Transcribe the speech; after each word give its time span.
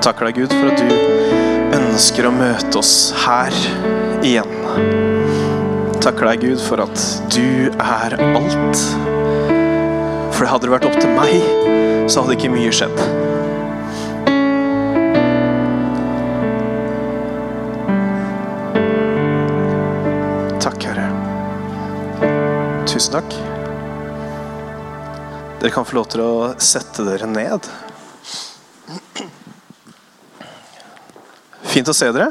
Takker 0.00 0.30
deg, 0.30 0.38
Gud, 0.40 0.52
for 0.56 0.70
at 0.72 0.80
du 0.80 1.76
ønsker 1.76 2.24
å 2.24 2.30
møte 2.32 2.78
oss 2.80 3.10
her 3.20 3.52
igjen. 4.24 4.48
Takker 6.00 6.30
deg, 6.30 6.46
Gud, 6.46 6.62
for 6.64 6.80
at 6.80 7.02
du 7.34 7.68
er 7.68 8.16
alt. 8.16 8.80
For 10.32 10.48
hadde 10.48 10.64
det 10.64 10.72
vært 10.72 10.86
opp 10.88 10.96
til 10.96 11.12
meg, 11.18 11.34
så 12.08 12.24
hadde 12.24 12.38
ikke 12.38 12.52
mye 12.54 12.72
skjedd. 12.72 12.96
Takk, 20.64 20.88
Herre. 20.88 21.06
Tusen 22.88 23.18
takk. 23.18 23.38
Dere 25.60 25.76
kan 25.76 25.84
få 25.84 26.00
lov 26.00 26.08
til 26.16 26.24
å 26.24 26.34
sette 26.56 27.04
dere 27.04 27.28
ned. 27.28 27.68
Fint 31.80 31.88
å 31.88 31.94
se 31.96 32.10
dere. 32.12 32.26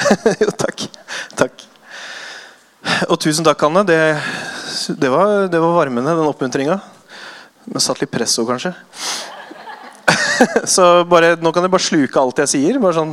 jo, 0.40 0.46
takk. 0.56 0.86
Takk. 1.36 1.64
Og 3.12 3.18
tusen 3.20 3.44
takk, 3.44 3.60
Anne. 3.66 3.82
Det, 3.84 3.96
det, 4.96 5.10
var, 5.12 5.50
det 5.52 5.58
var, 5.60 5.74
varmende, 5.76 6.14
den 6.16 6.30
oppmuntringa. 6.30 6.78
Men 7.68 7.84
satt 7.84 8.00
litt 8.00 8.08
press 8.08 8.38
òg, 8.40 8.48
kanskje. 8.54 8.72
Så 10.78 10.86
bare, 11.10 11.34
nå 11.36 11.52
kan 11.52 11.60
dere 11.66 11.74
bare 11.74 11.84
sluke 11.84 12.22
alt 12.22 12.40
jeg 12.40 12.54
sier. 12.54 12.78
Bare 12.80 12.96
sånn 12.96 13.12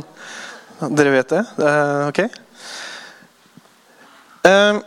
Dere 0.96 1.12
vet 1.12 1.34
det? 1.34 1.42
det 1.58 1.72
er, 1.74 2.00
ok? 2.08 2.20
Uh, 4.46 4.80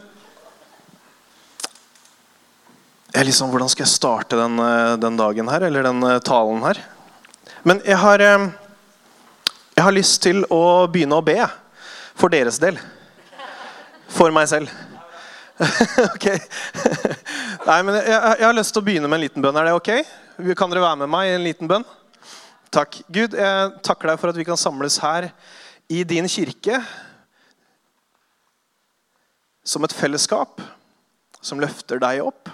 jeg 3.20 3.30
liksom, 3.30 3.54
Hvordan 3.54 3.70
skal 3.70 3.86
jeg 3.86 3.94
starte 3.94 4.42
den, 4.42 4.58
eh, 4.66 4.96
den, 5.06 5.22
dagen 5.22 5.54
her, 5.54 5.68
eller 5.70 5.86
den 5.92 6.02
eh, 6.10 6.18
talen 6.26 6.66
her? 6.66 6.82
Men 7.70 7.86
jeg 7.86 8.02
har, 8.02 8.26
jeg 9.80 9.86
har 9.86 9.96
lyst 9.96 10.18
til 10.26 10.42
å 10.52 10.90
begynne 10.92 11.16
å 11.16 11.24
be 11.24 11.38
for 12.20 12.28
deres 12.34 12.58
del. 12.60 12.76
For 14.12 14.34
meg 14.36 14.50
selv. 14.52 14.74
ok. 16.10 16.26
Nei, 17.64 17.78
men 17.88 17.96
jeg, 17.96 18.10
jeg, 18.10 18.44
har 18.44 18.58
lyst 18.58 18.76
til 18.76 18.84
å 18.84 18.88
begynne 18.90 19.08
med 19.08 19.22
en 19.22 19.24
liten 19.24 19.46
bønn. 19.46 19.56
Er 19.56 19.70
det 19.70 19.78
ok? 19.78 19.92
Kan 20.60 20.74
dere 20.74 20.84
være 20.84 21.00
med 21.06 21.12
meg 21.14 21.30
i 21.30 21.38
en 21.38 21.46
liten 21.46 21.72
bønn? 21.72 21.88
Takk. 22.76 23.00
Gud, 23.08 23.38
jeg 23.40 23.72
takker 23.88 24.12
deg 24.12 24.20
for 24.20 24.34
at 24.34 24.42
vi 24.42 24.48
kan 24.50 24.60
samles 24.60 25.00
her 25.00 25.30
i 25.88 26.04
din 26.04 26.28
kirke 26.28 26.82
som 29.64 29.88
et 29.88 29.96
fellesskap 29.96 30.60
som 31.40 31.64
løfter 31.64 32.04
deg 32.04 32.26
opp. 32.28 32.52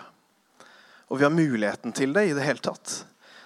Og 1.10 1.18
vi 1.18 1.26
har 1.26 1.34
muligheten 1.34 1.96
til 1.96 2.14
det 2.14 2.30
i 2.30 2.38
det 2.38 2.46
hele 2.46 2.62
tatt. 2.62 3.00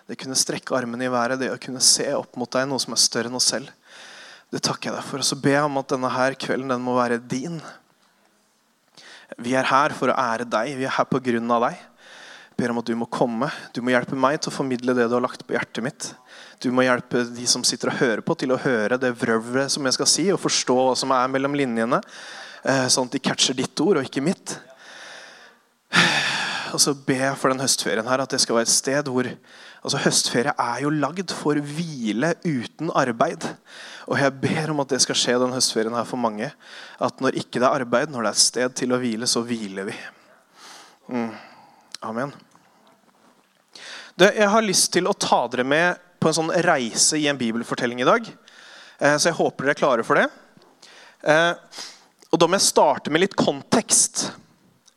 Det 0.10 0.18
kunne 0.18 0.38
strekke 0.38 0.74
armene 0.74 1.06
i 1.06 1.12
været, 1.14 1.38
det 1.38 1.52
å 1.54 1.60
kunne 1.62 1.82
se 1.86 2.08
opp 2.18 2.34
mot 2.42 2.50
deg, 2.50 2.66
noe 2.66 2.82
som 2.82 2.96
er 2.96 3.02
større 3.02 3.30
enn 3.30 3.38
oss 3.38 3.52
selv. 3.52 3.70
Det 4.50 4.64
takker 4.66 4.90
jeg 4.90 4.98
deg 4.98 5.06
for. 5.06 5.22
Og 5.22 5.28
så 5.28 5.38
ber 5.38 5.54
jeg 5.54 5.68
om 5.68 5.78
at 5.78 5.92
denne 5.92 6.10
her 6.10 6.38
kvelden 6.42 6.74
den 6.74 6.82
må 6.82 6.96
være 6.98 7.20
din. 7.22 7.60
Vi 9.38 9.54
er 9.54 9.70
her 9.70 9.94
for 9.94 10.10
å 10.10 10.18
ære 10.18 10.48
deg. 10.50 10.74
Vi 10.80 10.88
er 10.90 10.96
her 10.96 11.06
på 11.06 11.22
grunn 11.30 11.54
av 11.54 11.68
deg. 11.68 11.78
Jeg 12.50 12.58
ber 12.58 12.74
om 12.74 12.82
at 12.82 12.90
du 12.90 12.96
må 12.98 13.06
komme. 13.06 13.52
Du 13.76 13.84
må 13.86 13.94
hjelpe 13.94 14.18
meg 14.18 14.40
til 14.42 14.50
å 14.50 14.56
formidle 14.56 14.98
det 14.98 15.06
du 15.06 15.14
har 15.14 15.24
lagt 15.28 15.46
på 15.46 15.54
hjertet 15.54 15.86
mitt. 15.86 16.10
Du 16.58 16.72
må 16.74 16.88
hjelpe 16.88 17.22
de 17.30 17.46
som 17.48 17.62
sitter 17.68 17.94
og 17.94 18.02
hører 18.02 18.26
på, 18.26 18.34
til 18.42 18.56
å 18.56 18.60
høre 18.66 18.98
det 18.98 19.14
vrøvlet 19.22 19.70
som 19.72 19.86
jeg 19.86 20.00
skal 20.00 20.10
si, 20.10 20.26
og 20.34 20.42
forstå 20.42 20.82
hva 20.90 20.98
som 20.98 21.14
er 21.16 21.30
mellom 21.32 21.54
linjene, 21.56 22.02
eh, 22.66 22.88
sånn 22.90 23.08
at 23.08 23.14
de 23.14 23.22
catcher 23.30 23.56
ditt 23.62 23.86
ord 23.86 24.02
og 24.02 24.10
ikke 24.10 24.26
mitt. 24.26 24.58
Og 26.74 26.82
så 26.82 26.98
ber 26.98 27.30
jeg 27.30 27.38
for 27.40 27.54
den 27.54 27.64
høstferien 27.64 28.10
her 28.10 28.26
at 28.26 28.34
det 28.34 28.42
skal 28.44 28.58
være 28.58 28.68
et 28.68 28.74
sted 28.74 29.08
hvor 29.14 29.30
altså 29.84 30.02
Høstferie 30.04 30.54
er 30.54 30.82
jo 30.84 30.92
lagd 30.94 31.32
for 31.36 31.60
hvile 31.60 32.34
uten 32.44 32.92
arbeid. 32.98 33.46
Og 34.10 34.20
jeg 34.20 34.36
ber 34.42 34.74
om 34.74 34.82
at 34.84 34.92
det 34.94 35.02
skal 35.04 35.18
skje 35.18 35.38
den 35.42 35.54
høstferien 35.54 35.96
her 35.96 36.08
for 36.08 36.22
mange. 36.22 36.50
At 37.00 37.22
når 37.24 37.38
ikke 37.40 37.62
det 37.62 37.68
er 37.68 37.84
arbeid, 37.84 38.12
når 38.12 38.26
det 38.26 38.34
er 38.34 38.44
sted 38.44 38.76
til 38.82 38.96
å 38.96 39.00
hvile, 39.02 39.30
så 39.30 39.44
hviler 39.46 39.90
vi. 39.92 39.96
Mm. 41.14 41.32
Amen. 42.10 42.34
Det, 44.20 44.34
jeg 44.36 44.52
har 44.52 44.66
lyst 44.66 44.92
til 44.94 45.08
å 45.08 45.16
ta 45.16 45.46
dere 45.52 45.64
med 45.68 46.00
på 46.20 46.30
en 46.30 46.36
sånn 46.36 46.52
reise 46.66 47.20
i 47.20 47.30
en 47.32 47.40
bibelfortelling 47.40 48.02
i 48.04 48.08
dag. 48.08 48.26
Eh, 49.00 49.16
så 49.16 49.30
jeg 49.30 49.38
håper 49.38 49.66
dere 49.66 49.78
er 49.78 49.80
klare 49.80 50.06
for 50.08 50.20
det. 50.20 50.28
Eh, 51.24 51.54
og 52.30 52.40
Da 52.40 52.48
må 52.48 52.60
jeg 52.60 52.68
starte 52.68 53.14
med 53.14 53.24
litt 53.24 53.38
kontekst. 53.40 54.30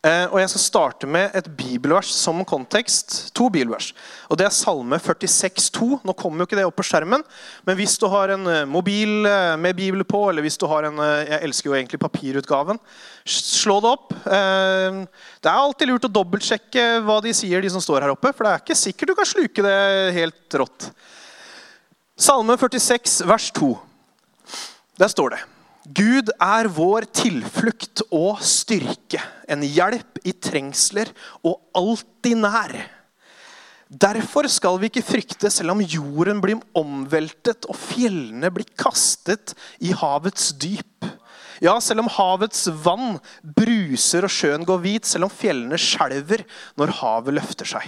Eh, 0.03 0.25
og 0.35 0.41
Jeg 0.41 0.51
skal 0.51 0.63
starte 0.65 1.07
med 1.07 1.31
et 1.39 1.47
bibelvers 1.55 2.09
som 2.11 2.41
kontekst. 2.43 3.31
To 3.39 3.47
bibelvers. 3.55 3.93
Og 4.27 4.39
Det 4.39 4.49
er 4.49 4.51
Salme 4.51 4.99
46, 4.99 5.71
46,2. 5.71 6.01
Nå 6.03 6.15
kommer 6.19 6.43
jo 6.43 6.49
ikke 6.49 6.59
det 6.59 6.65
opp 6.67 6.75
på 6.81 6.87
skjermen, 6.89 7.23
men 7.63 7.79
hvis 7.79 7.95
du 8.03 8.09
har 8.11 8.35
en 8.35 8.67
mobil 8.67 9.23
med 9.63 9.77
bibel 9.79 10.03
på, 10.03 10.25
eller 10.29 10.43
hvis 10.43 10.59
du 10.59 10.67
har 10.67 10.89
en 10.89 10.99
Jeg 10.99 11.39
elsker 11.43 11.71
jo 11.71 11.77
egentlig 11.77 12.01
papirutgaven. 12.03 12.81
Slå 13.25 13.79
det 13.81 13.93
opp. 13.93 14.11
Det 14.25 15.47
er 15.47 15.55
alltid 15.55 15.89
lurt 15.89 16.11
å 16.11 16.15
dobbeltsjekke 16.19 17.01
hva 17.07 17.21
de 17.23 17.33
sier, 17.33 17.63
de 17.63 17.71
som 17.71 17.81
står 17.81 18.03
her 18.03 18.17
oppe. 18.17 18.35
For 18.35 18.43
det 18.43 18.53
er 18.53 18.67
ikke 18.67 18.83
sikkert 18.83 19.09
du 19.09 19.15
kan 19.15 19.31
sluke 19.31 19.63
det 19.63 19.79
helt 20.19 20.59
rått. 20.59 20.91
Salme 22.19 22.59
46, 22.59 23.23
vers 23.23 23.53
2. 23.55 23.73
Der 24.99 25.09
står 25.09 25.37
det 25.37 25.52
Gud 25.83 26.31
er 26.39 26.69
vår 26.71 27.09
tilflukt 27.11 28.05
og 28.15 28.43
styrke, 28.47 29.19
en 29.51 29.65
hjelp 29.67 30.21
i 30.23 30.35
trengsler 30.39 31.11
og 31.43 31.59
alltid 31.75 32.39
nær. 32.39 32.77
Derfor 33.93 34.47
skal 34.49 34.79
vi 34.81 34.89
ikke 34.89 35.05
frykte 35.05 35.51
selv 35.53 35.75
om 35.75 35.83
jorden 35.83 36.39
blir 36.41 36.61
omveltet 36.79 37.67
og 37.69 37.77
fjellene 37.77 38.49
blir 38.55 38.71
kastet 38.79 39.57
i 39.83 39.91
havets 39.93 40.53
dyp. 40.55 41.09
Ja, 41.63 41.75
selv 41.83 42.05
om 42.05 42.11
havets 42.15 42.65
vann 42.83 43.19
bruser 43.43 44.25
og 44.27 44.33
sjøen 44.33 44.65
går 44.67 44.81
hvit, 44.83 45.07
selv 45.07 45.29
om 45.29 45.35
fjellene 45.35 45.79
skjelver 45.79 46.47
når 46.81 46.95
havet 47.03 47.37
løfter 47.37 47.69
seg. 47.75 47.85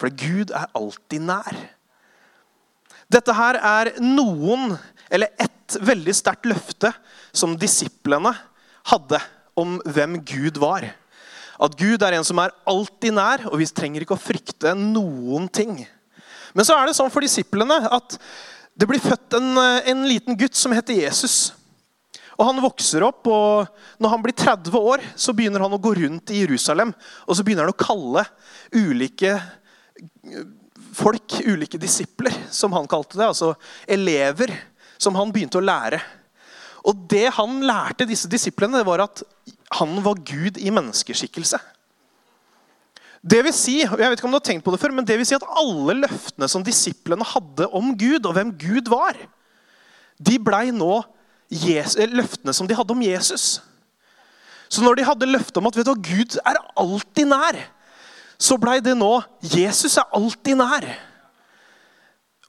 For 0.00 0.10
Gud 0.10 0.54
er 0.54 0.70
alltid 0.74 1.26
nær. 1.26 1.60
Dette 3.12 3.34
her 3.36 3.58
er 3.60 3.92
noen, 4.00 4.78
eller 5.12 5.34
ett 5.36 5.63
veldig 5.80 6.14
sterkt 6.16 6.48
løfte 6.48 6.92
som 7.34 7.56
disiplene 7.58 8.34
hadde 8.90 9.20
om 9.58 9.78
hvem 9.86 10.18
Gud 10.26 10.60
var. 10.62 10.86
At 11.62 11.76
Gud 11.78 12.02
er 12.02 12.16
en 12.16 12.26
som 12.26 12.40
er 12.42 12.54
alltid 12.68 13.14
nær, 13.14 13.46
og 13.50 13.60
vi 13.60 13.68
trenger 13.70 14.04
ikke 14.04 14.16
å 14.16 14.20
frykte 14.20 14.74
noen 14.78 15.46
ting. 15.48 15.78
Men 16.54 16.66
så 16.66 16.76
er 16.76 16.88
det 16.88 16.96
sånn 16.98 17.12
for 17.12 17.24
disiplene 17.24 17.78
at 17.94 18.18
det 18.74 18.88
blir 18.90 19.02
født 19.02 19.36
en, 19.38 19.54
en 19.58 20.06
liten 20.08 20.38
gutt 20.38 20.58
som 20.58 20.74
heter 20.74 20.98
Jesus. 20.98 21.52
Og 22.34 22.48
Han 22.48 22.62
vokser 22.64 23.04
opp, 23.06 23.26
og 23.30 24.02
når 24.02 24.10
han 24.10 24.24
blir 24.24 24.34
30 24.34 24.74
år, 24.74 25.04
så 25.14 25.34
begynner 25.36 25.62
han 25.62 25.74
å 25.76 25.82
gå 25.82 25.94
rundt 26.00 26.32
i 26.34 26.40
Jerusalem. 26.42 26.90
Og 27.28 27.38
så 27.38 27.46
begynner 27.46 27.68
han 27.68 27.74
å 27.74 27.78
kalle 27.78 28.24
ulike 28.74 29.36
folk, 30.94 31.38
ulike 31.46 31.78
disipler, 31.78 32.34
som 32.50 32.74
han 32.74 32.90
kalte 32.90 33.20
det. 33.20 33.28
Altså 33.28 33.52
elever 33.86 34.50
som 34.98 35.16
han 35.18 35.32
begynte 35.34 35.60
å 35.60 35.64
lære. 35.64 36.00
Og 36.84 37.06
det 37.10 37.30
han 37.36 37.62
lærte 37.64 38.06
disse 38.08 38.28
disiplene, 38.30 38.80
det 38.80 38.88
var 38.88 39.06
at 39.06 39.22
han 39.78 39.96
var 40.04 40.20
Gud 40.26 40.60
i 40.60 40.72
menneskeskikkelse. 40.74 41.60
Det 43.24 43.40
vil 43.46 43.54
si, 43.56 43.78
jeg 43.80 43.96
vet 43.96 44.18
ikke 44.18 44.28
om 44.28 44.34
du 44.34 44.36
har 44.36 44.44
tenkt 44.44 44.66
på 44.66 44.72
det 44.74 44.80
før, 44.82 44.92
men 44.92 45.06
det 45.08 45.16
vil 45.16 45.24
si 45.24 45.36
at 45.36 45.46
alle 45.48 45.96
løftene 46.02 46.48
som 46.50 46.64
disiplene 46.64 47.24
hadde 47.24 47.70
om 47.72 47.94
Gud, 47.96 48.26
og 48.28 48.34
hvem 48.36 48.50
Gud 48.60 48.90
var, 48.92 49.16
de 50.20 50.36
blei 50.36 50.68
nå 50.76 50.98
Jesus, 51.48 51.96
løftene 52.12 52.52
som 52.56 52.68
de 52.68 52.76
hadde 52.76 52.92
om 52.92 53.04
Jesus. 53.04 53.62
Så 54.68 54.84
når 54.84 54.98
de 54.98 55.08
hadde 55.08 55.30
løftet 55.30 55.56
om 55.60 55.70
at 55.70 55.78
vet 55.78 55.88
du, 55.88 55.94
Gud 56.04 56.36
er 56.44 56.60
alltid 56.76 57.30
nær, 57.32 57.58
så 58.36 58.58
blei 58.60 58.80
det 58.84 58.96
nå 58.98 59.12
Jesus 59.40 59.96
er 59.96 60.08
alltid 60.12 60.58
nær. 60.60 60.86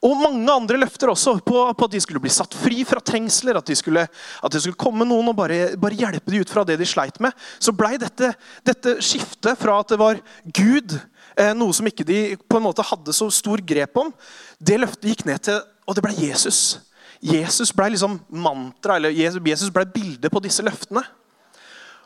Og 0.05 0.19
mange 0.19 0.45
andre 0.53 0.77
løfter 0.77 1.09
også 1.09 1.39
på, 1.41 1.57
på, 1.73 1.87
at 1.87 1.93
de 1.95 2.01
skulle 2.03 2.21
bli 2.21 2.33
satt 2.33 2.53
fri 2.57 2.83
fra 2.85 3.01
trengsler. 3.01 3.57
At, 3.57 3.65
de 3.65 3.77
skulle, 3.77 4.05
at 4.05 4.53
det 4.53 4.61
skulle 4.61 4.77
komme 4.77 5.07
noen 5.07 5.31
og 5.31 5.37
bare, 5.37 5.73
bare, 5.81 5.97
hjelpe 5.97 6.29
dem 6.29 6.45
ut 6.45 6.53
fra 6.53 6.65
det 6.67 6.77
de 6.81 6.87
sleit 6.89 7.17
med. 7.23 7.33
Så 7.57 7.73
blei 7.73 7.95
dette, 8.01 8.33
dette 8.67 8.97
skiftet 9.05 9.57
fra 9.57 9.79
at 9.81 9.93
det 9.95 9.99
var 10.01 10.21
Gud, 10.45 10.97
eh, 11.33 11.53
noe 11.57 11.73
som 11.73 11.89
ikke 11.89 12.05
de 12.05 12.19
på 12.37 12.59
en 12.59 12.67
måte 12.67 12.85
hadde 12.85 13.17
så 13.17 13.31
stor 13.33 13.63
grep 13.65 13.97
om, 14.01 14.13
det 14.61 14.77
løftet 14.81 15.09
gikk 15.11 15.25
ned 15.29 15.47
til 15.49 15.63
Og 15.85 15.93
det 15.93 16.01
blei 16.01 16.15
Jesus. 16.17 16.79
Jesus 17.21 17.69
blei 17.73 17.91
liksom 17.93 18.17
mantra, 18.29 18.95
eller 18.97 19.13
Jesus 19.13 19.69
blei 19.73 19.85
bildet 19.85 20.33
på 20.33 20.41
disse 20.41 20.65
løftene. 20.65 21.03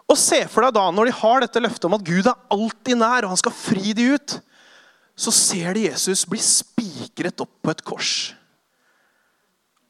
Og 0.09 0.17
se 0.19 0.41
for 0.49 0.65
deg 0.65 0.73
da, 0.75 0.89
Når 0.91 1.09
de 1.09 1.17
har 1.21 1.43
dette 1.43 1.61
løftet 1.63 1.87
om 1.87 1.95
at 1.95 2.03
Gud 2.05 2.27
er 2.27 2.37
alltid 2.51 2.99
nær, 2.99 3.23
og 3.23 3.33
han 3.33 3.39
skal 3.39 3.55
fri 3.55 3.93
de 3.95 4.09
ut, 4.15 4.39
så 5.19 5.33
ser 5.35 5.75
de 5.75 5.87
Jesus 5.89 6.23
bli 6.29 6.39
spikret 6.39 7.41
opp 7.43 7.51
på 7.59 7.73
et 7.73 7.83
kors. 7.83 8.13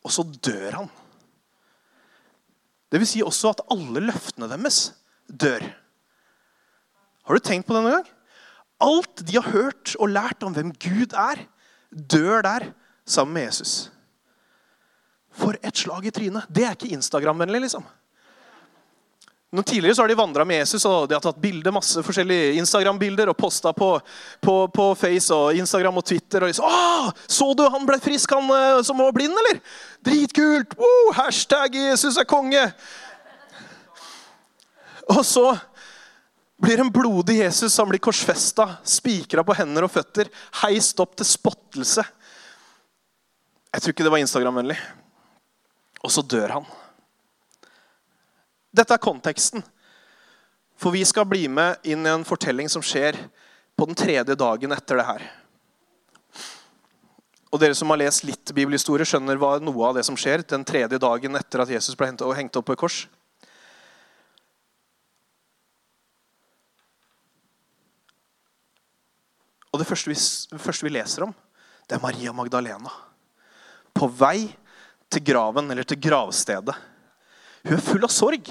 Og 0.02 0.14
så 0.14 0.26
dør 0.26 0.80
han. 0.80 0.90
Det 2.90 3.02
vil 3.02 3.10
si 3.10 3.22
også 3.22 3.54
at 3.54 3.62
alle 3.70 4.02
løftene 4.08 4.50
deres 4.50 4.80
dør. 5.30 5.68
Har 7.30 7.38
du 7.38 7.46
tenkt 7.46 7.68
på 7.68 7.76
det 7.76 7.84
noen 7.86 8.00
gang? 8.00 8.10
Alt 8.82 9.22
de 9.28 9.36
har 9.38 9.52
hørt 9.54 9.94
og 10.00 10.10
lært 10.16 10.42
om 10.48 10.56
hvem 10.56 10.72
Gud 10.82 11.14
er, 11.14 11.44
dør 11.92 12.42
der 12.46 12.70
sammen 13.06 13.36
med 13.38 13.50
Jesus. 13.50 13.92
For 15.30 15.60
et 15.62 15.78
slag 15.78 16.08
i 16.10 16.14
trynet! 16.16 16.48
Det 16.50 16.66
er 16.66 16.74
ikke 16.74 16.96
Instagram-vennlig, 16.96 17.68
liksom. 17.68 17.86
Nå 19.52 19.64
tidligere 19.66 19.96
så 19.96 20.04
har 20.04 20.12
de 20.12 20.18
vandra 20.18 20.44
med 20.46 20.60
Jesus 20.62 20.84
og 20.86 21.08
de 21.10 21.16
har 21.18 21.24
tatt 21.24 21.40
bilder, 21.42 21.74
masse 21.74 22.04
forskjellige 22.06 22.52
Instagram-bilder 22.62 23.32
og 23.32 23.38
posta 23.38 23.72
på, 23.74 23.96
på, 24.46 24.56
på, 24.70 24.86
Face 25.00 25.34
og 25.34 25.58
Instagram 25.58 25.98
og 25.98 26.06
Twitter. 26.06 26.44
og 26.46 26.52
de 26.52 26.54
så, 26.54 26.70
'Så 27.26 27.56
du 27.58 27.64
han 27.66 27.86
ble 27.86 27.98
frisk, 28.00 28.30
han 28.30 28.46
eh, 28.46 28.84
som 28.84 28.98
var 29.02 29.12
blind, 29.12 29.34
eller?' 29.34 29.62
Dritkult! 30.06 30.78
Wow, 30.78 31.14
hashtag 31.14 31.74
'Jesus 31.74 32.18
er 32.18 32.30
konge'. 32.30 32.74
Og 35.10 35.26
så 35.26 35.58
blir 36.62 36.80
en 36.80 36.92
blodig 36.92 37.40
Jesus 37.40 37.74
som 37.74 37.90
blir 37.90 38.00
korsfesta, 38.00 38.78
spikra 38.84 39.44
på 39.44 39.56
hender 39.58 39.88
og 39.88 39.92
føtter, 39.92 40.30
heist 40.62 41.00
opp 41.00 41.16
til 41.18 41.26
spottelse. 41.26 42.06
Jeg 43.74 43.82
tror 43.82 43.94
ikke 43.96 44.06
det 44.06 44.14
var 44.14 44.22
Instagram-vennlig. 44.22 44.78
Og 46.04 46.12
så 46.12 46.22
dør 46.22 46.60
han. 46.60 46.70
Dette 48.72 48.96
er 48.96 49.02
konteksten. 49.02 49.64
For 50.80 50.96
vi 50.96 51.04
skal 51.06 51.28
bli 51.28 51.48
med 51.52 51.84
inn 51.84 52.06
i 52.06 52.12
en 52.12 52.26
fortelling 52.28 52.70
som 52.72 52.84
skjer 52.86 53.18
på 53.76 53.88
den 53.90 53.98
tredje 53.98 54.36
dagen 54.40 54.72
etter 54.76 55.00
det 55.00 55.08
her. 55.08 55.26
Og 57.50 57.60
Dere 57.60 57.76
som 57.76 57.90
har 57.90 58.00
lest 58.00 58.24
litt 58.28 58.52
bibelhistorie, 58.54 59.08
skjønner 59.10 59.40
hva 59.42 59.56
noe 59.64 59.88
av 59.88 59.98
det 59.98 60.06
som 60.06 60.18
skjer 60.20 60.44
den 60.46 60.66
tredje 60.68 61.00
dagen 61.02 61.36
etter 61.40 61.64
at 61.64 61.72
Jesus 61.74 61.98
ble 61.98 62.12
hengt 62.12 62.60
opp 62.60 62.68
på 62.68 62.76
et 62.76 62.82
kors. 62.82 63.00
Og 69.70 69.82
Det 69.82 69.88
første 69.88 70.12
vi, 70.12 70.18
det 70.54 70.62
første 70.62 70.86
vi 70.86 70.94
leser 70.94 71.26
om, 71.26 71.34
det 71.90 71.98
er 71.98 72.04
Maria 72.04 72.34
Magdalena. 72.34 72.92
På 73.94 74.08
vei 74.08 74.50
til 75.10 75.24
graven, 75.26 75.72
eller 75.72 75.88
til 75.88 75.98
gravstedet. 76.02 76.76
Hun 77.70 77.78
er 77.78 77.86
full 77.86 78.06
av 78.06 78.10
sorg. 78.10 78.50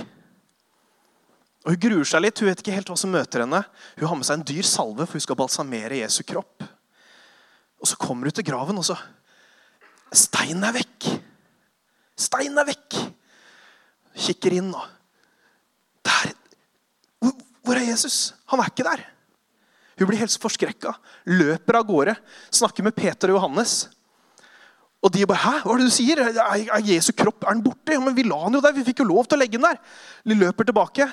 Og 1.67 1.75
Hun 1.75 1.81
gruer 1.83 2.07
seg 2.07 2.23
litt, 2.23 2.39
hun 2.39 2.49
vet 2.49 2.61
ikke 2.63 2.77
helt 2.77 2.91
hva 2.93 2.97
som 2.97 3.11
møter 3.11 3.43
henne. 3.43 3.65
Hun 3.99 4.07
har 4.07 4.19
med 4.21 4.29
seg 4.29 4.39
en 4.39 4.47
dyr 4.47 4.67
salve, 4.67 5.09
for 5.09 5.19
hun 5.19 5.25
skal 5.25 5.39
balsamere 5.41 5.99
Jesu 6.05 6.23
kropp. 6.23 6.63
Og 7.83 7.91
Så 7.91 7.99
kommer 7.99 8.31
hun 8.31 8.37
til 8.37 8.47
graven, 8.47 8.79
og 8.79 8.87
så 8.87 8.97
Steinen 10.15 10.65
er 10.65 10.73
vekk! 10.79 11.11
Steinen 12.17 12.63
er 12.63 12.71
vekk! 12.71 12.97
Kikker 14.29 14.55
inn, 14.57 14.71
og 14.73 14.87
Der! 16.07 16.33
Hvor, 17.19 17.35
hvor 17.67 17.77
er 17.77 17.91
Jesus? 17.91 18.33
Han 18.49 18.63
er 18.63 18.71
ikke 18.71 18.87
der. 18.87 19.03
Hun 19.99 20.09
blir 20.09 20.23
helt 20.23 20.39
forskrekka, 20.41 20.95
løper 21.27 21.81
av 21.81 21.87
gårde, 21.91 22.15
snakker 22.55 22.87
med 22.87 22.95
Peter 22.97 23.35
og 23.35 23.41
Johannes. 23.41 23.89
Og 25.03 25.13
de 25.15 25.27
bare 25.27 25.39
'Hæ, 25.39 25.63
hva 25.63 25.75
er 25.75 25.79
det 25.79 25.87
du 25.87 25.95
sier? 25.95 26.19
Er, 26.19 26.33
er 26.75 26.83
Jesu 26.83 27.13
kropp 27.13 27.45
er 27.45 27.55
den 27.55 27.63
borte?' 27.63 27.95
Ja, 27.95 28.01
men 28.01 28.17
vi 28.17 28.27
la 28.27 28.39
han 28.43 28.55
jo 28.55 28.61
der. 28.61 28.73
Vi 28.73 28.85
fikk 28.85 29.01
jo 29.01 29.11
lov 29.13 29.27
til 29.27 29.39
å 29.39 29.41
legge 29.41 29.59
den 29.59 29.67
der. 29.69 29.79
De 30.27 30.35
løper 30.35 30.65
tilbake. 30.65 31.07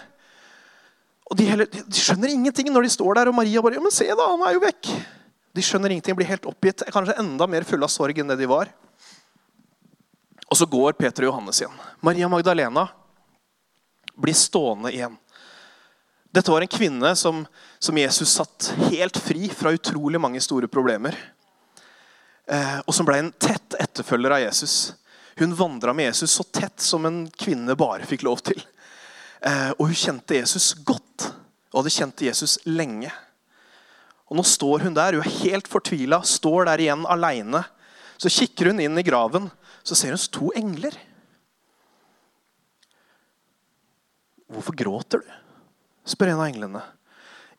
Og 1.30 1.38
de, 1.38 1.46
heller, 1.46 1.66
de, 1.66 2.00
skjønner 2.02 2.34
ingenting 2.34 2.72
når 2.74 2.86
de 2.86 2.90
står 2.90 3.16
der, 3.16 3.30
og 3.30 3.36
Maria 3.36 3.62
bare 3.62 3.78
'Ja, 3.78 3.82
men 3.82 3.92
se, 3.92 4.08
da, 4.10 4.26
han 4.32 4.42
er 4.42 4.54
jo 4.54 4.66
vekk'. 4.66 4.90
De 5.56 5.62
skjønner 5.62 5.92
ingenting, 5.92 6.16
blir 6.16 6.28
helt 6.28 6.46
oppgitt. 6.46 6.84
Kanskje 6.92 7.18
enda 7.20 7.48
mer 7.48 7.64
fulle 7.64 7.86
av 7.86 7.94
sorg 7.94 8.18
enn 8.18 8.28
det 8.28 8.40
de 8.40 8.50
var. 8.50 8.74
Og 10.50 10.58
så 10.58 10.66
går 10.66 10.98
Peter 10.98 11.24
og 11.24 11.34
Johannes 11.34 11.62
igjen. 11.62 11.78
Maria 12.02 12.28
Magdalena 12.28 12.90
blir 14.16 14.34
stående 14.34 14.92
igjen. 14.92 15.16
Dette 16.36 16.52
var 16.52 16.62
en 16.62 16.68
kvinne 16.68 17.16
som, 17.16 17.46
som 17.80 17.98
Jesus 17.98 18.34
satt 18.36 18.74
helt 18.92 19.18
fri 19.18 19.48
fra 19.50 19.72
utrolig 19.72 20.20
mange 20.20 20.42
store 20.44 20.68
problemer. 20.68 21.16
Eh, 22.46 22.80
og 22.86 22.94
som 22.94 23.08
ble 23.08 23.20
en 23.22 23.32
tett 23.32 23.78
etterfølger 23.80 24.36
av 24.36 24.44
Jesus. 24.44 24.94
Hun 25.40 25.56
vandra 25.58 25.94
med 25.94 26.12
Jesus 26.12 26.36
så 26.38 26.44
tett 26.44 26.82
som 26.82 27.06
en 27.06 27.26
kvinne 27.32 27.76
bare 27.76 28.08
fikk 28.08 28.26
lov 28.28 28.44
til. 28.46 28.62
Eh, 29.42 29.72
og 29.76 29.90
hun 29.90 29.98
kjente 29.98 30.38
Jesus 30.38 30.74
godt 30.86 31.30
og 31.72 31.82
hadde 31.82 31.96
kjent 31.96 32.26
Jesus 32.28 32.58
lenge. 32.70 33.12
Og 34.30 34.40
Nå 34.40 34.46
står 34.48 34.86
hun 34.88 34.96
der, 34.96 35.18
hun 35.18 35.26
er 35.26 35.40
helt 35.44 35.68
fortvila, 35.70 36.22
står 36.26 36.70
der 36.70 36.86
igjen 36.86 37.04
aleine. 37.10 37.66
Så 38.18 38.32
kikker 38.32 38.72
hun 38.72 38.80
inn 38.80 38.98
i 38.98 39.06
graven, 39.06 39.50
så 39.84 39.98
ser 39.98 40.16
hun 40.16 40.30
to 40.32 40.54
engler. 40.56 40.96
Hvorfor 44.50 44.78
gråter 44.78 45.26
du? 45.26 45.34
spør 46.06 46.32
en 46.32 46.40
av 46.40 46.48
englene. 46.48 46.82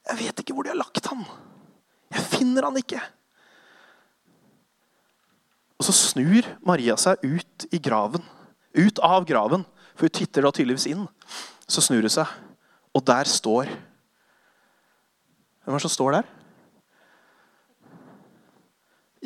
Jeg 0.07 0.21
vet 0.21 0.41
ikke 0.41 0.55
hvor 0.55 0.67
de 0.67 0.71
har 0.71 0.79
lagt 0.79 1.09
han. 1.11 1.25
Jeg 2.15 2.23
finner 2.31 2.69
han 2.69 2.79
ikke. 2.79 3.01
Og 5.77 5.85
så 5.85 5.93
snur 5.93 6.47
Maria 6.65 6.97
seg 7.01 7.21
ut 7.25 7.67
i 7.73 7.81
graven. 7.83 8.25
Ut 8.77 9.01
av 9.05 9.27
graven, 9.29 9.65
for 9.97 10.09
hun 10.09 10.17
titter 10.17 10.45
da 10.45 10.53
tydeligvis 10.53 10.89
inn. 10.91 11.05
Så 11.69 11.85
snur 11.85 12.05
hun 12.05 12.13
seg, 12.13 12.31
og 12.95 13.05
der 13.07 13.29
står 13.29 13.71
Hvem 15.67 15.75
er 15.75 15.81
det 15.81 15.83
som 15.83 15.91
står 15.91 16.13
der? 16.15 16.27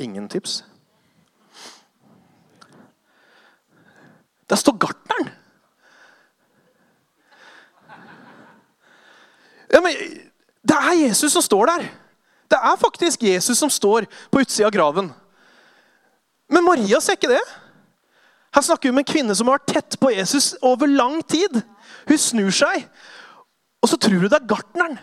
Ingen 0.00 0.28
tips. 0.32 0.62
Der 4.48 4.56
står 4.56 4.78
gartneren! 4.80 5.28
Ja, 9.70 9.80
men 9.84 9.92
Det 10.62 10.76
er 10.76 10.96
Jesus 11.06 11.32
som 11.32 11.42
står 11.42 11.66
der. 11.66 11.84
Det 12.50 12.58
er 12.58 12.76
faktisk 12.76 13.22
Jesus 13.22 13.58
som 13.58 13.70
står 13.70 14.08
på 14.30 14.40
utsida 14.40 14.66
av 14.66 14.72
graven. 14.72 15.12
Men 16.50 16.66
Maria 16.66 16.98
ser 17.02 17.18
ikke 17.18 17.30
det. 17.30 17.42
Her 18.50 18.66
snakker 18.66 18.88
vi 18.88 18.94
om 18.94 18.98
en 18.98 19.06
kvinne 19.06 19.34
som 19.38 19.46
har 19.46 19.60
vært 19.60 19.70
tett 19.70 19.96
på 20.02 20.10
Jesus 20.10 20.52
over 20.66 20.90
lang 20.90 21.20
tid. 21.22 21.60
Hun 22.08 22.18
snur 22.18 22.50
seg, 22.54 22.86
og 23.80 23.90
så 23.92 23.98
tror 24.00 24.18
hun 24.18 24.30
det 24.30 24.40
er 24.40 24.50
gartneren. 24.50 24.98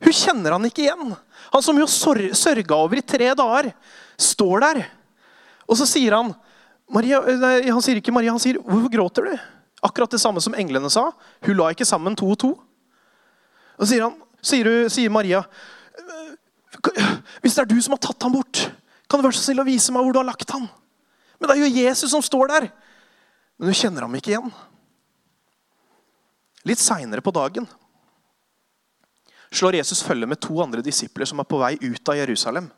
Hun 0.00 0.16
kjenner 0.16 0.56
han 0.56 0.66
ikke 0.68 0.84
igjen. 0.84 1.14
Han 1.52 1.64
som 1.64 1.80
hun 1.80 1.88
sørga 1.88 2.76
over 2.76 3.00
i 3.00 3.04
tre 3.04 3.32
dager, 3.36 3.70
står 4.20 4.64
der. 4.64 4.82
Og 5.68 5.78
så 5.80 5.88
sier 5.88 6.16
han 6.16 6.34
Maria, 6.90 7.20
nei, 7.38 7.70
Han 7.70 7.82
sier 7.84 8.00
ikke 8.00 8.12
Maria, 8.12 8.32
han 8.34 8.42
sier 8.42 8.58
'Hvorfor 8.58 8.90
gråter 8.90 9.22
du?' 9.24 9.38
Akkurat 9.82 10.10
det 10.10 10.20
samme 10.20 10.40
som 10.40 10.54
englene 10.54 10.90
sa. 10.90 11.12
Hun 11.46 11.56
la 11.56 11.70
ikke 11.70 11.86
sammen 11.86 12.16
to 12.16 12.26
og 12.28 12.38
to. 12.38 12.50
Og 13.78 13.86
så 13.86 13.94
sier, 13.94 14.02
han, 14.02 14.16
sier, 14.42 14.88
sier 14.88 15.10
Maria 15.10 15.44
'Hvis 17.40 17.54
det 17.54 17.58
er 17.58 17.64
du 17.64 17.80
som 17.80 17.92
har 17.92 17.98
tatt 17.98 18.22
ham 18.22 18.32
bort' 18.32 18.79
Kan 19.10 19.18
du 19.18 19.26
være 19.26 19.34
så 19.34 19.48
snill 19.48 19.64
å 19.64 19.66
vise 19.66 19.92
meg 19.92 20.06
hvor 20.06 20.14
du 20.14 20.20
har 20.22 20.28
lagt 20.28 20.54
han? 20.54 20.68
Men 21.40 21.50
det 21.50 21.56
er 21.56 21.64
jo 21.64 21.82
Jesus 21.82 22.12
som 22.12 22.22
står 22.22 22.52
der. 22.52 22.68
Men 23.58 23.72
du 23.72 23.76
kjenner 23.76 24.06
ham 24.06 24.14
ikke 24.14 24.36
igjen. 24.36 24.52
Litt 26.68 26.80
seinere 26.80 27.24
på 27.24 27.32
dagen 27.34 27.66
slår 29.50 29.80
Jesus 29.80 30.04
følge 30.06 30.28
med 30.30 30.38
to 30.38 30.60
andre 30.62 30.84
disipler 30.84 31.26
som 31.26 31.40
er 31.42 31.48
på 31.48 31.58
vei 31.58 31.72
ut 31.80 32.12
av 32.12 32.20
Jerusalem. 32.20 32.68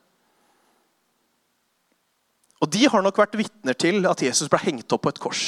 Og 2.63 2.71
De 2.71 2.87
har 2.87 3.03
nok 3.05 3.19
vært 3.19 3.37
vitner 3.37 3.77
til 3.77 4.07
at 4.09 4.23
Jesus 4.23 4.49
ble 4.49 4.61
hengt 4.63 4.95
opp 4.95 5.03
på 5.05 5.13
et 5.13 5.21
kors. 5.21 5.45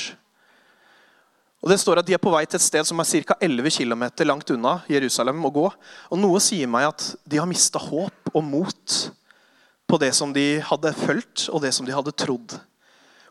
Og 1.65 1.71
det 1.71 1.79
står 1.81 2.03
at 2.03 2.09
De 2.09 2.13
er 2.13 2.21
på 2.21 2.33
vei 2.35 2.43
til 2.45 2.59
et 2.59 2.67
sted 2.67 2.85
som 2.85 3.01
er 3.01 3.09
ca. 3.25 3.39
11 3.41 3.71
km 3.79 4.05
langt 4.27 4.51
unna 4.53 4.75
Jerusalem 4.91 5.47
å 5.47 5.53
gå. 5.55 5.69
Og 6.11 6.21
Noe 6.21 6.43
sier 6.45 6.69
meg 6.69 6.91
at 6.91 7.07
de 7.25 7.41
har 7.41 7.49
mista 7.49 7.81
håp 7.81 8.35
og 8.35 8.45
mot 8.45 8.97
på 9.91 9.99
det 10.01 10.13
som 10.17 10.33
de 10.35 10.61
hadde 10.65 10.95
fulgt, 10.97 11.49
og 11.53 11.63
det 11.65 11.73
som 11.77 11.87
de 11.87 11.95
hadde 11.95 12.15
trodd. 12.17 12.57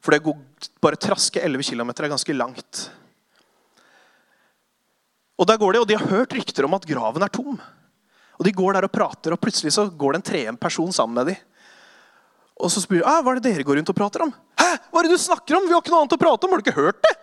For 0.04 0.14
det 0.14 0.24
går 0.26 0.38
bare 0.84 1.00
traske 1.00 1.42
11 1.42 1.64
km 1.72 1.94
er 1.94 2.12
ganske 2.12 2.36
langt. 2.36 2.84
Og 5.40 5.48
der 5.50 5.58
går 5.58 5.74
De 5.74 5.82
og 5.82 5.88
de 5.90 5.98
har 5.98 6.12
hørt 6.12 6.36
rykter 6.36 6.68
om 6.68 6.76
at 6.78 6.86
graven 6.88 7.24
er 7.26 7.32
tom. 7.34 7.58
Og 8.38 8.46
De 8.46 8.52
går 8.52 8.76
der 8.76 8.88
og 8.88 8.94
prater, 8.94 9.34
og 9.34 9.42
plutselig 9.42 9.74
så 9.76 9.88
går 9.88 10.14
det 10.14 10.20
en 10.22 10.30
tredje 10.30 10.54
person 10.60 10.94
sammen 10.94 11.16
med 11.16 11.34
dem. 11.34 11.42
Og 12.64 12.70
så 12.72 12.84
spør 12.84 13.02
de 13.02 13.08
«Ah, 13.10 13.22
hva 13.24 13.34
er 13.34 13.40
det 13.42 13.50
dere 13.50 13.66
går 13.66 13.80
rundt 13.80 13.90
og 13.90 13.98
prater 13.98 14.24
om. 14.26 14.32
Hæ, 14.60 14.70
hva 14.92 15.02
er 15.02 15.08
det 15.08 15.18
du 15.18 15.24
snakker 15.24 15.58
om? 15.58 15.66
Vi 15.68 15.74
har 15.74 15.82
ikke 15.82 15.94
noe 15.94 16.04
annet 16.04 16.16
å 16.16 16.22
prate 16.22 16.46
om. 16.46 16.54
Har 16.54 16.62
du 16.62 16.68
ikke 16.68 16.80
hørt 16.80 17.00
det? 17.02 17.14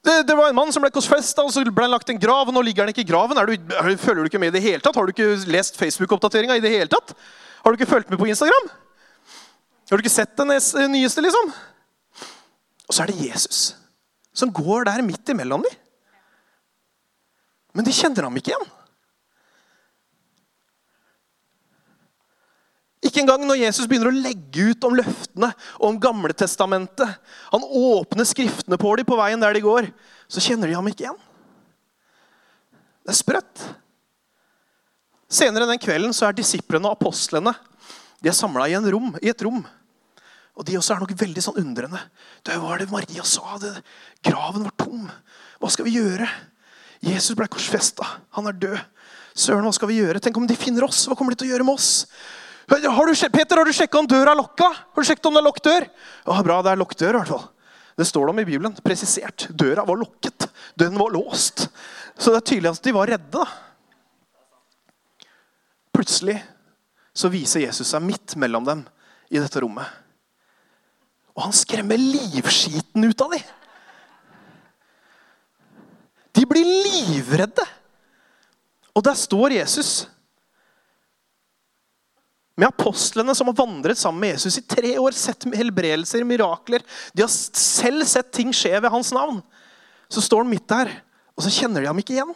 Det, 0.00 0.14
det 0.28 0.36
var 0.36 0.48
en 0.48 0.56
mann 0.56 0.70
som 0.72 0.84
ble 0.84 0.92
korsfesta, 0.92 1.44
og 1.44 1.52
så 1.52 1.64
ble 1.64 1.84
han 1.84 1.92
lagt 1.92 2.08
i 2.08 2.14
en 2.14 2.20
grav. 2.20 2.48
og 2.48 2.56
Nå 2.56 2.62
ligger 2.64 2.84
han 2.84 2.92
ikke 2.92 3.04
i 3.04 3.08
graven. 3.08 3.40
Du, 3.48 3.74
følger 4.00 4.22
du 4.22 4.30
ikke 4.30 4.40
med 4.40 4.52
i 4.52 4.58
det 4.58 4.64
hele 4.64 4.84
tatt? 4.84 4.96
Har 4.96 5.08
du 5.08 5.12
ikke 5.12 5.34
lest 5.52 5.80
Facebook-oppdateringa 5.80 6.56
i 6.56 6.64
det 6.64 6.72
hele 6.72 6.92
tatt? 6.92 7.12
Har 7.60 7.70
du 7.70 7.78
ikke 7.78 7.90
fulgt 7.90 8.10
med 8.10 8.20
på 8.20 8.28
Instagram? 8.30 8.70
Har 9.90 9.98
du 9.98 10.04
ikke 10.04 10.12
sett 10.12 10.36
den 10.38 10.52
nyeste, 10.92 11.22
liksom? 11.24 11.52
Og 12.88 12.94
så 12.94 13.04
er 13.04 13.12
det 13.12 13.22
Jesus 13.28 13.70
som 14.34 14.52
går 14.54 14.86
der 14.88 15.02
midt 15.04 15.32
imellom 15.32 15.64
dem. 15.66 15.78
Men 17.74 17.86
de 17.86 17.94
kjenner 17.94 18.26
ham 18.26 18.36
ikke 18.38 18.52
igjen. 18.52 18.68
Ikke 23.06 23.22
engang 23.22 23.46
når 23.46 23.62
Jesus 23.62 23.88
begynner 23.88 24.10
å 24.10 24.22
legge 24.22 24.70
ut 24.70 24.86
om 24.86 24.96
løftene 24.98 25.50
og 25.78 25.86
om 25.88 26.00
Gamletestamentet. 26.02 27.14
Han 27.50 27.64
åpner 27.64 28.28
skriftene 28.28 28.78
på 28.80 28.92
dem 28.98 29.08
på 29.08 29.18
veien 29.18 29.40
der 29.40 29.56
de 29.56 29.64
går. 29.64 29.88
Så 30.30 30.42
kjenner 30.44 30.68
de 30.68 30.76
ham 30.76 30.90
ikke 30.90 31.06
igjen. 31.06 31.20
Det 33.00 33.14
er 33.14 33.18
sprøtt. 33.18 33.64
Senere 35.30 35.68
den 35.70 35.80
kvelden 35.82 36.14
så 36.16 36.26
er 36.26 36.34
disiplene 36.34 36.90
og 36.90 36.96
apostlene 36.98 37.52
De 38.20 38.28
er 38.28 38.36
samla 38.36 38.66
i, 38.68 38.74
i 38.74 39.30
et 39.30 39.44
rom. 39.46 39.62
Og 40.58 40.66
de 40.66 40.76
også 40.76 40.96
er 40.96 41.00
nok 41.00 41.14
veldig 41.16 41.42
sånn 41.44 41.60
undrende. 41.62 42.00
Det 42.44 42.56
var 42.60 42.82
det 42.82 42.90
Maria 42.90 43.22
sa. 43.24 43.54
Det, 43.62 43.70
graven 44.26 44.66
var 44.66 44.74
tom. 44.76 45.06
Hva 45.62 45.70
skal 45.72 45.86
vi 45.86 45.94
gjøre? 45.96 46.26
Jesus 47.00 47.36
ble 47.38 47.46
korsfesta. 47.48 48.04
Han 48.36 48.50
er 48.50 48.58
død. 48.60 48.82
Søren, 49.30 49.64
hva 49.64 49.72
skal 49.72 49.88
vi 49.88 50.00
gjøre? 50.02 50.20
Tenk 50.20 50.36
om 50.36 50.48
de 50.50 50.58
finner 50.58 50.84
oss? 50.84 51.06
Hva 51.08 51.16
kommer 51.16 51.32
de 51.32 51.40
til 51.40 51.48
å 51.48 51.54
gjøre 51.54 51.64
med 51.64 51.78
oss? 51.78 52.04
Har 52.70 53.08
du, 53.08 53.14
Peter, 53.32 53.56
har 53.56 53.66
du 53.66 53.72
sjekka 53.74 53.98
om 54.02 54.10
døra 54.10 54.34
er 54.34 54.38
lokka? 54.38 54.68
Har 54.68 55.02
du 55.02 55.08
sjekket 55.08 55.30
om 55.30 55.38
det 55.38 55.40
er 55.40 55.46
lukket 55.46 55.70
dør? 55.70 55.88
Ja, 56.26 56.36
bra, 56.44 56.58
det 56.66 56.74
er 56.74 56.82
lukket 56.82 57.00
dør 57.02 57.16
i 57.16 57.22
hvert 57.22 57.32
fall. 57.32 57.48
Det 57.98 58.06
står 58.10 58.28
det 58.28 58.34
om 58.34 58.42
i 58.42 58.46
Bibelen. 58.50 58.76
Presisert. 58.84 59.48
Døra 59.56 59.86
var 59.88 59.98
lukket. 59.98 60.46
Den 60.78 60.98
var 61.00 61.14
låst. 61.14 61.66
Så 62.20 62.34
det 62.34 62.42
er 62.42 62.46
tydelig 62.52 62.74
at 62.74 62.84
de 62.84 62.94
var 62.94 63.10
redde. 63.10 63.48
Plutselig 66.00 66.38
så 67.12 67.28
viser 67.28 67.66
Jesus 67.66 67.90
seg 67.92 68.00
midt 68.00 68.32
mellom 68.40 68.64
dem 68.64 68.86
i 69.28 69.36
dette 69.36 69.60
rommet. 69.60 69.84
Og 71.36 71.42
han 71.44 71.52
skremmer 71.52 72.00
livskiten 72.00 73.04
ut 73.04 73.20
av 73.20 73.34
dem. 73.34 73.50
De 76.40 76.46
blir 76.48 76.64
livredde. 76.64 77.66
Og 78.96 79.04
der 79.04 79.18
står 79.18 79.58
Jesus 79.58 80.06
med 82.56 82.70
apostlene 82.70 83.34
som 83.36 83.50
har 83.50 83.58
vandret 83.60 84.00
sammen 84.00 84.24
med 84.24 84.34
Jesus 84.38 84.56
i 84.56 84.64
tre 84.64 84.94
år, 85.00 85.12
sett 85.16 85.44
helbredelser, 85.52 86.24
mirakler. 86.24 86.84
De 87.12 87.26
har 87.26 87.32
selv 87.32 88.08
sett 88.08 88.32
ting 88.36 88.56
skje 88.56 88.72
ved 88.78 88.92
hans 88.92 89.12
navn. 89.16 89.42
Så 90.08 90.24
står 90.24 90.46
han 90.46 90.52
midt 90.52 90.68
der, 90.72 90.94
og 91.36 91.44
så 91.44 91.52
kjenner 91.60 91.84
de 91.84 91.92
ham 91.92 92.00
ikke 92.00 92.16
igjen. 92.16 92.32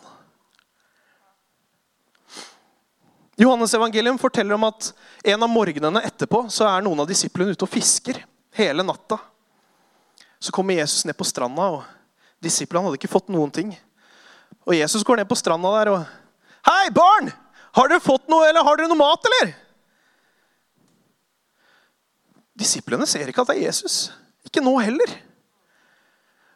Johannes 3.37 3.75
evangelium 3.75 4.19
forteller 4.19 4.55
om 4.55 4.67
at 4.69 4.93
en 5.25 5.43
av 5.43 5.51
morgenene 5.51 6.03
etterpå 6.07 6.45
så 6.55 6.69
er 6.71 6.85
noen 6.87 7.03
av 7.03 7.09
disiplene 7.11 7.55
ute 7.55 7.67
og 7.67 7.73
fisker 7.73 8.21
hele 8.55 8.85
natta. 8.87 9.19
Så 10.39 10.53
kommer 10.55 10.79
Jesus 10.79 11.05
ned 11.09 11.17
på 11.19 11.27
stranda, 11.27 11.67
og 11.79 12.43
disiplene 12.43 12.87
hadde 12.87 13.01
ikke 13.01 13.11
fått 13.11 13.33
noen 13.35 13.51
ting. 13.55 13.73
Og 14.65 14.77
Jesus 14.77 15.03
går 15.07 15.19
ned 15.21 15.29
på 15.31 15.39
stranda 15.39 15.73
der 15.79 15.93
og 15.97 16.05
Hei, 16.65 16.89
barn! 16.97 17.29
Har 17.75 17.91
dere 17.91 18.01
fått 18.01 18.31
noe, 18.31 18.47
eller 18.49 18.65
har 18.65 18.79
dere 18.79 18.89
noe 18.89 18.97
mat, 18.97 19.27
eller? 19.29 19.51
Disiplene 22.55 23.05
ser 23.11 23.29
ikke 23.29 23.43
at 23.43 23.51
det 23.51 23.59
er 23.59 23.67
Jesus. 23.67 23.97
Ikke 24.47 24.63
nå 24.63 24.77
heller. 24.79 25.11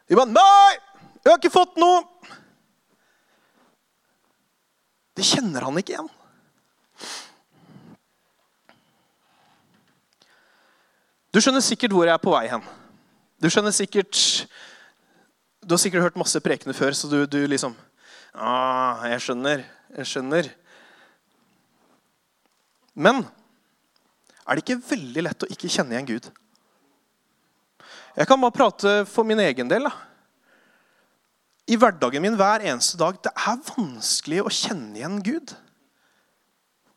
De 0.07 0.15
bare 0.17 0.31
'Nei, 0.31 0.77
jeg 1.19 1.29
har 1.29 1.37
ikke 1.37 1.53
fått 1.53 1.75
noe.' 1.77 2.07
De 5.19 5.25
kjenner 5.27 5.67
han 5.67 5.77
ikke 5.77 5.97
igjen. 5.97 6.09
Du 11.29 11.37
skjønner 11.37 11.61
sikkert 11.61 11.93
hvor 11.93 12.07
jeg 12.07 12.15
er 12.15 12.21
på 12.23 12.33
vei 12.33 12.47
hen. 12.49 12.63
Du 13.39 13.49
skjønner 13.51 13.73
sikkert 13.75 14.17
Du 15.61 15.75
har 15.75 15.81
sikkert 15.81 16.07
hørt 16.07 16.17
masse 16.17 16.39
prekener 16.41 16.73
før, 16.73 16.95
så 16.97 17.09
du, 17.11 17.25
du 17.29 17.39
liksom 17.45 17.75
ah, 18.33 19.05
Jeg 19.11 19.21
skjønner. 19.27 19.63
Jeg 19.97 20.09
skjønner. 20.09 20.49
Men 22.93 23.23
er 24.49 24.57
det 24.57 24.63
ikke 24.63 24.81
veldig 24.89 25.23
lett 25.27 25.45
å 25.45 25.49
ikke 25.53 25.69
kjenne 25.69 25.93
igjen 25.93 26.09
Gud. 26.09 26.29
Jeg 28.17 28.27
kan 28.27 28.41
bare 28.41 28.55
prate 28.55 28.93
for 29.07 29.27
min 29.27 29.39
egen 29.43 29.69
del. 29.69 29.85
Da. 29.85 29.93
I 31.69 31.77
hverdagen 31.77 32.25
min 32.25 32.37
hver 32.37 32.65
eneste 32.65 32.97
dag 32.97 33.19
det 33.23 33.31
er 33.37 33.61
vanskelig 33.69 34.41
å 34.41 34.53
kjenne 34.53 34.97
igjen 34.97 35.19
Gud. 35.25 35.53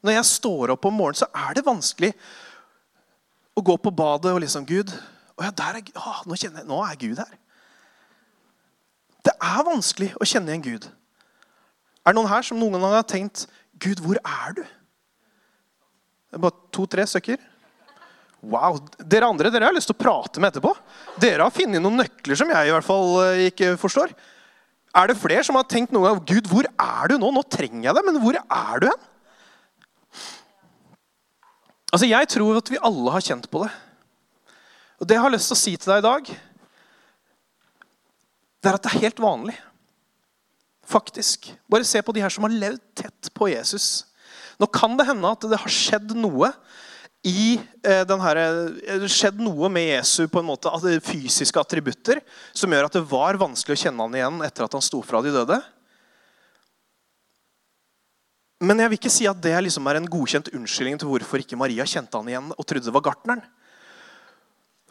Når 0.03 0.17
jeg 0.17 0.31
står 0.33 0.73
opp 0.75 0.89
om 0.89 0.97
morgenen, 0.97 1.21
så 1.21 1.29
er 1.45 1.59
det 1.59 1.67
vanskelig 1.67 2.11
å 3.53 3.65
gå 3.65 3.77
på 3.81 3.93
badet 3.95 4.33
og 4.33 4.41
liksom 4.43 4.67
Gud 4.69 4.93
å 5.37 5.47
ja, 5.47 5.53
er, 5.53 5.81
å, 5.97 6.13
nå, 6.29 6.37
jeg, 6.39 6.53
nå 6.69 6.79
er 6.85 6.99
Gud 7.01 7.21
her. 7.23 7.39
Det 9.23 9.33
er 9.33 9.65
vanskelig 9.67 10.11
å 10.21 10.27
kjenne 10.29 10.53
igjen 10.53 10.65
Gud. 10.65 10.89
Er 12.03 12.13
det 12.13 12.19
noen 12.19 12.31
her 12.31 12.45
som 12.47 12.59
noen 12.61 12.77
gang 12.77 12.97
har 12.99 13.07
tenkt 13.09 13.47
Gud, 13.83 14.03
hvor 14.03 14.19
er 14.19 14.57
du? 14.59 14.63
Det 14.63 16.39
er 16.39 16.43
bare 16.43 16.71
to-tre 16.75 17.07
stykker. 17.09 17.41
Wow. 18.43 18.81
Dere 18.99 19.29
andre 19.31 19.53
dere 19.55 19.69
har 19.69 19.77
lyst 19.77 19.89
til 19.91 19.95
å 19.95 20.03
prate 20.03 20.43
med 20.43 20.51
etterpå. 20.51 20.73
Dere 21.23 21.47
har 21.47 21.55
funnet 21.55 21.83
noen 21.83 22.01
nøkler 22.03 22.39
som 22.39 22.51
jeg 22.51 22.69
i 22.69 22.75
hvert 22.75 22.87
fall 22.87 23.19
eh, 23.23 23.47
ikke 23.53 23.77
forstår. 23.79 24.15
Er 24.99 25.09
det 25.09 25.21
flere 25.21 25.45
som 25.47 25.57
har 25.57 25.69
tenkt 25.71 25.95
noen 25.95 26.11
gang 26.11 26.25
Gud, 26.29 26.51
hvor 26.51 26.67
er 26.67 27.13
du 27.13 27.17
nå? 27.21 27.31
Nå 27.33 27.45
trenger 27.47 27.87
jeg 27.87 27.97
deg, 27.97 28.09
men 28.09 28.19
hvor 28.21 28.37
er 28.43 28.83
du 28.83 28.89
hen? 28.91 29.07
Altså, 31.93 32.09
Jeg 32.09 32.29
tror 32.33 32.57
at 32.57 32.71
vi 32.73 32.81
alle 32.81 33.13
har 33.13 33.25
kjent 33.25 33.51
på 33.53 33.65
det. 33.65 33.73
Og 35.01 35.09
Det 35.09 35.17
jeg 35.19 35.25
har 35.25 35.35
lyst 35.35 35.51
til 35.51 35.59
å 35.59 35.61
si 35.61 35.77
til 35.77 35.93
deg 35.93 36.01
i 36.01 36.07
dag, 36.09 36.31
det 38.63 38.71
er 38.71 38.79
at 38.79 38.85
det 38.87 38.93
er 38.93 39.03
helt 39.03 39.21
vanlig. 39.21 39.57
Faktisk. 40.87 41.51
Bare 41.71 41.87
se 41.87 42.01
på 42.03 42.15
de 42.15 42.23
her 42.23 42.33
som 42.33 42.47
har 42.47 42.55
levd 42.55 42.81
tett 42.97 43.31
på 43.35 43.51
Jesus. 43.51 44.07
Nå 44.61 44.69
kan 44.71 44.97
det 44.97 45.09
hende 45.09 45.31
at 45.35 45.45
det 45.51 45.59
har 45.59 45.73
skjedd 45.73 46.15
noe 46.17 46.53
i 47.27 47.59
eh, 47.87 48.03
den 48.07 48.23
her, 48.23 48.39
eh, 48.39 49.05
skjedd 49.11 49.39
noe 49.43 49.69
med 49.71 49.89
Jesu 49.89 50.25
på 50.31 50.41
en 50.41 50.49
måte, 50.49 50.71
fysiske 51.07 51.61
attributter 51.61 52.23
som 52.55 52.71
gjør 52.71 52.89
at 52.89 52.97
det 52.99 53.05
var 53.11 53.39
vanskelig 53.41 53.77
å 53.77 53.83
kjenne 53.85 54.07
han 54.07 54.19
igjen 54.19 54.41
etter 54.47 54.67
at 54.67 54.75
han 54.79 54.85
sto 54.85 55.03
fra 55.07 55.23
de 55.23 55.35
døde. 55.35 55.59
Men 58.63 58.79
jeg 58.79 58.93
vil 58.93 59.01
ikke 59.01 59.11
si 59.11 59.27
at 59.27 59.41
det 59.43 59.57
liksom 59.67 59.89
er 59.91 59.99
en 59.99 60.07
godkjent 60.11 60.53
unnskyldning 60.55 61.01
til 61.01 61.11
hvorfor 61.11 61.43
ikke 61.43 61.59
Maria 61.59 61.87
kjente 61.89 62.15
han 62.15 62.29
igjen 62.31 62.53
og 62.55 62.63
trodde 62.63 62.87
det 62.87 62.95
var 62.95 63.05
gartneren. 63.09 63.43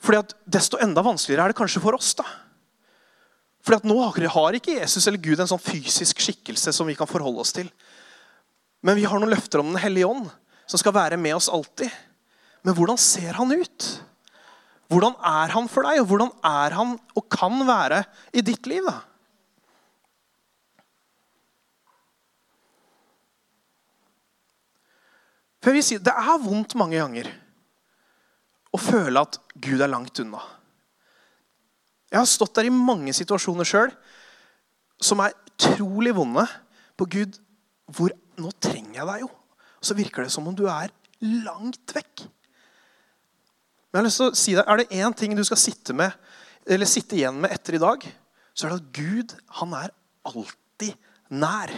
Fordi 0.01 0.19
at 0.19 0.35
Desto 0.43 0.79
enda 0.81 1.03
vanskeligere 1.05 1.45
er 1.45 1.53
det 1.53 1.59
kanskje 1.61 1.83
for 1.83 1.95
oss. 1.95 2.13
da. 2.19 2.25
Fordi 3.63 3.79
at 3.79 3.87
Nå 3.87 4.27
har 4.35 4.57
ikke 4.57 4.79
Jesus 4.79 5.07
eller 5.07 5.21
Gud 5.21 5.39
en 5.39 5.47
sånn 5.47 5.61
fysisk 5.61 6.19
skikkelse 6.19 6.73
som 6.73 6.89
vi 6.89 6.97
kan 6.99 7.07
forholde 7.07 7.45
oss 7.45 7.53
til. 7.55 7.69
Men 8.83 8.97
vi 8.97 9.05
har 9.05 9.21
noen 9.21 9.31
løfter 9.31 9.61
om 9.61 9.71
Den 9.71 9.81
hellige 9.81 10.09
ånd, 10.09 10.27
som 10.65 10.81
skal 10.81 10.97
være 10.97 11.17
med 11.17 11.37
oss 11.37 11.49
alltid. 11.49 11.91
Men 12.65 12.75
hvordan 12.75 12.97
ser 12.97 13.37
han 13.37 13.53
ut? 13.53 13.87
Hvordan 14.91 15.15
er 15.23 15.53
han 15.53 15.69
for 15.71 15.87
deg, 15.87 16.01
og 16.01 16.09
hvordan 16.09 16.33
er 16.43 16.75
han 16.75 16.97
og 17.15 17.29
kan 17.31 17.61
være 17.67 18.03
i 18.35 18.43
ditt 18.43 18.67
liv? 18.67 18.83
da? 18.83 18.99
For 25.61 25.69
jeg 25.69 25.77
vil 25.77 25.85
si, 25.85 25.97
Det 26.01 26.13
er 26.13 26.41
vondt 26.41 26.75
mange 26.79 26.97
ganger 26.97 27.29
å 28.71 28.79
føle 28.79 29.21
at 29.21 29.37
Gud 29.61 29.81
er 29.83 29.91
langt 29.91 30.19
unna. 30.23 30.39
Jeg 32.11 32.19
har 32.19 32.27
stått 32.27 32.55
der 32.57 32.67
i 32.67 32.73
mange 32.73 33.13
situasjoner 33.15 33.67
sjøl 33.67 33.91
som 35.01 35.21
er 35.23 35.35
utrolig 35.35 36.13
vonde. 36.15 36.45
På 36.99 37.07
Gud, 37.09 37.37
hvor 37.91 38.13
nå 38.39 38.51
trenger 38.61 38.99
jeg 38.99 39.07
deg 39.09 39.23
jo. 39.23 39.29
Så 39.81 39.97
virker 39.97 40.25
det 40.25 40.33
som 40.33 40.47
om 40.47 40.55
du 40.55 40.67
er 40.69 40.91
langt 41.21 41.93
vekk. 41.95 42.25
Men 43.91 43.99
jeg 43.99 44.01
har 44.01 44.07
lyst 44.07 44.21
til 44.21 44.29
å 44.29 44.39
si 44.39 44.55
deg, 44.55 44.67
Er 44.67 44.77
det 44.77 44.91
én 44.95 45.15
ting 45.17 45.35
du 45.35 45.43
skal 45.43 45.59
sitte, 45.59 45.93
med, 45.93 46.11
sitte 46.87 47.17
igjen 47.17 47.41
med 47.41 47.51
etter 47.51 47.75
i 47.75 47.81
dag, 47.81 48.05
så 48.53 48.67
er 48.67 48.71
det 48.71 48.79
at 48.79 48.93
Gud 48.95 49.35
han 49.59 49.73
er 49.75 49.91
alltid 50.27 50.95
nær. 51.29 51.73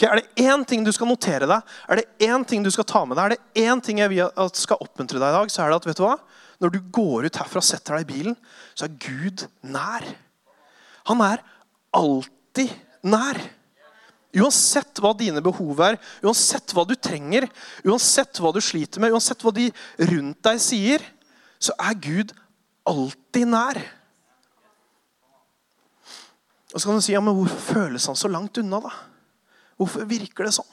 Okay, 0.00 0.08
er 0.08 0.22
det 0.22 0.48
én 0.48 0.62
ting 0.64 0.80
du 0.86 0.88
skal 0.96 1.10
notere 1.10 1.44
deg, 1.44 1.72
er 1.84 2.00
det 2.00 2.06
én 2.24 2.44
ting 2.48 2.64
du 2.64 2.70
skal 2.72 2.86
ta 2.88 3.04
med 3.04 3.18
deg, 3.20 3.26
er 3.26 3.36
det 3.36 3.64
én 3.68 3.82
ting 3.84 4.00
jeg 4.00 4.30
skal 4.56 4.80
oppmuntre 4.80 5.20
deg 5.20 5.28
i 5.28 5.36
dag, 5.36 5.52
så 5.52 5.60
er 5.60 5.68
det 5.68 5.80
at 5.82 5.88
vet 5.90 6.00
du 6.00 6.06
hva? 6.06 6.16
når 6.60 6.74
du 6.74 6.80
går 6.92 7.26
ut 7.26 7.38
herfra 7.40 7.62
og 7.62 7.66
setter 7.66 7.96
deg 7.96 8.04
i 8.04 8.10
bilen, 8.10 8.36
så 8.76 8.86
er 8.86 8.98
Gud 9.00 9.46
nær. 9.64 10.04
Han 11.08 11.22
er 11.24 11.42
alltid 11.96 12.74
nær. 13.08 13.40
Uansett 14.36 15.00
hva 15.02 15.10
dine 15.18 15.42
behov 15.42 15.80
er, 15.82 15.96
uansett 16.22 16.74
hva 16.76 16.84
du 16.86 16.92
trenger, 16.94 17.48
uansett 17.82 18.38
hva 18.38 18.52
du 18.54 18.60
sliter 18.62 19.02
med, 19.02 19.16
uansett 19.16 19.40
hva 19.42 19.54
de 19.56 19.70
rundt 20.12 20.38
deg 20.46 20.60
sier, 20.62 21.06
så 21.58 21.74
er 21.80 21.96
Gud 21.98 22.36
alltid 22.86 23.50
nær. 23.50 23.80
Og 26.70 26.76
så 26.76 26.86
kan 26.86 27.00
du 27.00 27.02
si 27.02 27.16
ja, 27.16 27.24
men 27.24 27.34
hvorfor 27.34 27.80
føles 27.80 28.06
han 28.06 28.18
så 28.20 28.30
langt 28.30 28.60
unna, 28.60 28.84
da? 28.84 28.92
Hvorfor 29.80 30.04
virker 30.04 30.44
det 30.44 30.52
sånn? 30.58 30.68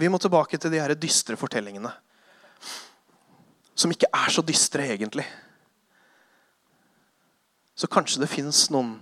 Vi 0.00 0.08
må 0.08 0.20
tilbake 0.22 0.56
til 0.56 0.72
de 0.72 0.78
her 0.80 0.94
dystre 0.94 1.36
fortellingene. 1.36 1.90
Som 3.74 3.90
ikke 3.92 4.08
er 4.14 4.30
så 4.32 4.44
dystre, 4.46 4.86
egentlig. 4.94 5.26
Så 7.74 7.88
kanskje 7.90 8.22
det 8.22 8.30
fins 8.30 8.68
noen 8.70 9.00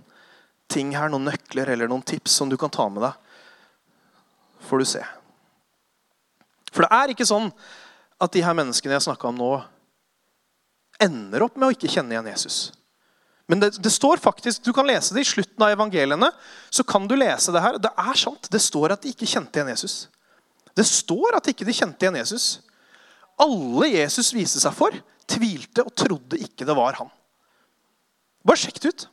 ting 0.71 0.95
her, 0.97 1.11
noen 1.11 1.27
nøkler 1.29 1.69
eller 1.73 1.89
noen 1.91 2.03
tips 2.05 2.39
som 2.41 2.49
du 2.49 2.57
kan 2.57 2.73
ta 2.73 2.87
med 2.89 3.05
deg. 3.05 3.13
Får 4.69 4.81
du 4.81 4.87
se. 4.89 5.03
For 6.73 6.85
det 6.85 6.91
er 6.95 7.13
ikke 7.13 7.27
sånn 7.29 7.49
at 8.19 8.33
de 8.33 8.43
her 8.43 8.57
menneskene 8.57 8.97
jeg 8.97 9.07
snakka 9.07 9.29
om 9.29 9.39
nå, 9.39 9.53
ender 10.99 11.45
opp 11.45 11.55
med 11.55 11.69
å 11.69 11.75
ikke 11.77 11.91
kjenne 11.91 12.15
igjen 12.15 12.29
Jesus. 12.33 12.59
Men 13.49 13.63
det, 13.63 13.71
det, 13.81 13.89
står 13.89 14.21
faktisk, 14.21 14.63
Du 14.63 14.73
kan 14.73 14.87
lese 14.87 15.15
det 15.15 15.23
i 15.25 15.29
slutten 15.31 15.63
av 15.65 15.73
evangeliene. 15.73 16.31
så 16.69 16.83
kan 16.83 17.07
du 17.07 17.15
lese 17.17 17.51
Det 17.51 17.61
her. 17.61 17.79
Det 17.81 17.89
er 17.97 18.13
sant. 18.13 18.49
Det 18.51 18.61
står 18.61 18.93
at 18.93 19.01
de 19.01 19.09
ikke 19.09 19.29
kjente 19.29 19.57
igjen 19.57 19.71
Jesus. 19.73 20.07
Det 20.77 20.85
står 20.85 21.39
at 21.39 21.49
ikke 21.49 21.65
de 21.65 21.73
kjente 21.73 22.05
igjen 22.05 22.19
Jesus. 22.21 22.59
Alle 23.41 23.89
Jesus 23.89 24.29
viste 24.35 24.61
seg 24.61 24.75
for, 24.75 24.93
tvilte 25.29 25.81
og 25.81 25.95
trodde 25.97 26.37
ikke 26.37 26.67
det 26.67 26.75
var 26.77 26.99
han. 26.99 27.09
Bare 28.45 28.59
sjekk 28.59 28.77
det 28.83 28.93
ut. 28.93 29.07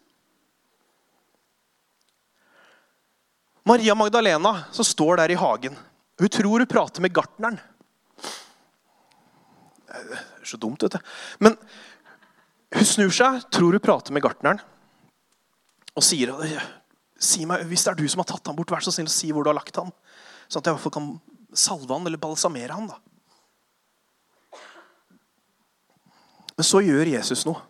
Maria 3.67 3.97
Magdalena 3.99 4.53
som 4.71 4.85
står 4.85 5.17
der 5.23 5.33
i 5.33 5.41
hagen. 5.41 5.75
Hun 6.21 6.29
tror 6.29 6.61
hun 6.61 6.71
prater 6.71 7.03
med 7.03 7.15
gartneren. 7.17 7.59
Det 9.87 10.21
er 10.21 10.47
så 10.47 10.59
dumt, 10.61 10.83
vet 10.85 10.95
du. 10.99 11.13
Men 11.43 11.57
hun 12.77 12.89
snur 12.89 13.13
seg, 13.15 13.45
tror 13.53 13.77
hun 13.77 13.83
prater 13.83 14.15
med 14.15 14.25
gartneren, 14.25 14.61
og 15.97 16.05
sier 16.05 16.33
si 17.17 17.47
meg, 17.49 17.65
Hvis 17.65 17.87
det 17.87 17.95
er 17.95 17.99
du 17.99 18.09
som 18.09 18.21
har 18.21 18.29
tatt 18.29 18.47
ham 18.47 18.57
bort, 18.59 18.71
vær 18.71 18.85
så 18.85 18.93
snill 18.93 19.09
si 19.09 19.31
hvor 19.33 19.45
du 19.45 19.49
har 19.49 19.57
lagt 19.57 19.79
ham. 19.81 19.89
Sånn 20.47 20.61
at 20.61 20.69
jeg 20.69 20.75
i 20.75 20.77
hvert 20.77 20.85
fall 20.85 20.97
kan 20.99 21.09
salve 21.57 21.97
han 21.97 22.07
eller 22.07 22.21
balsamere 22.21 22.77
han. 22.77 22.91
da. 22.91 22.99
Men 26.57 26.69
så 26.69 26.83
gjør 26.85 27.15
Jesus 27.17 27.47
noe. 27.49 27.65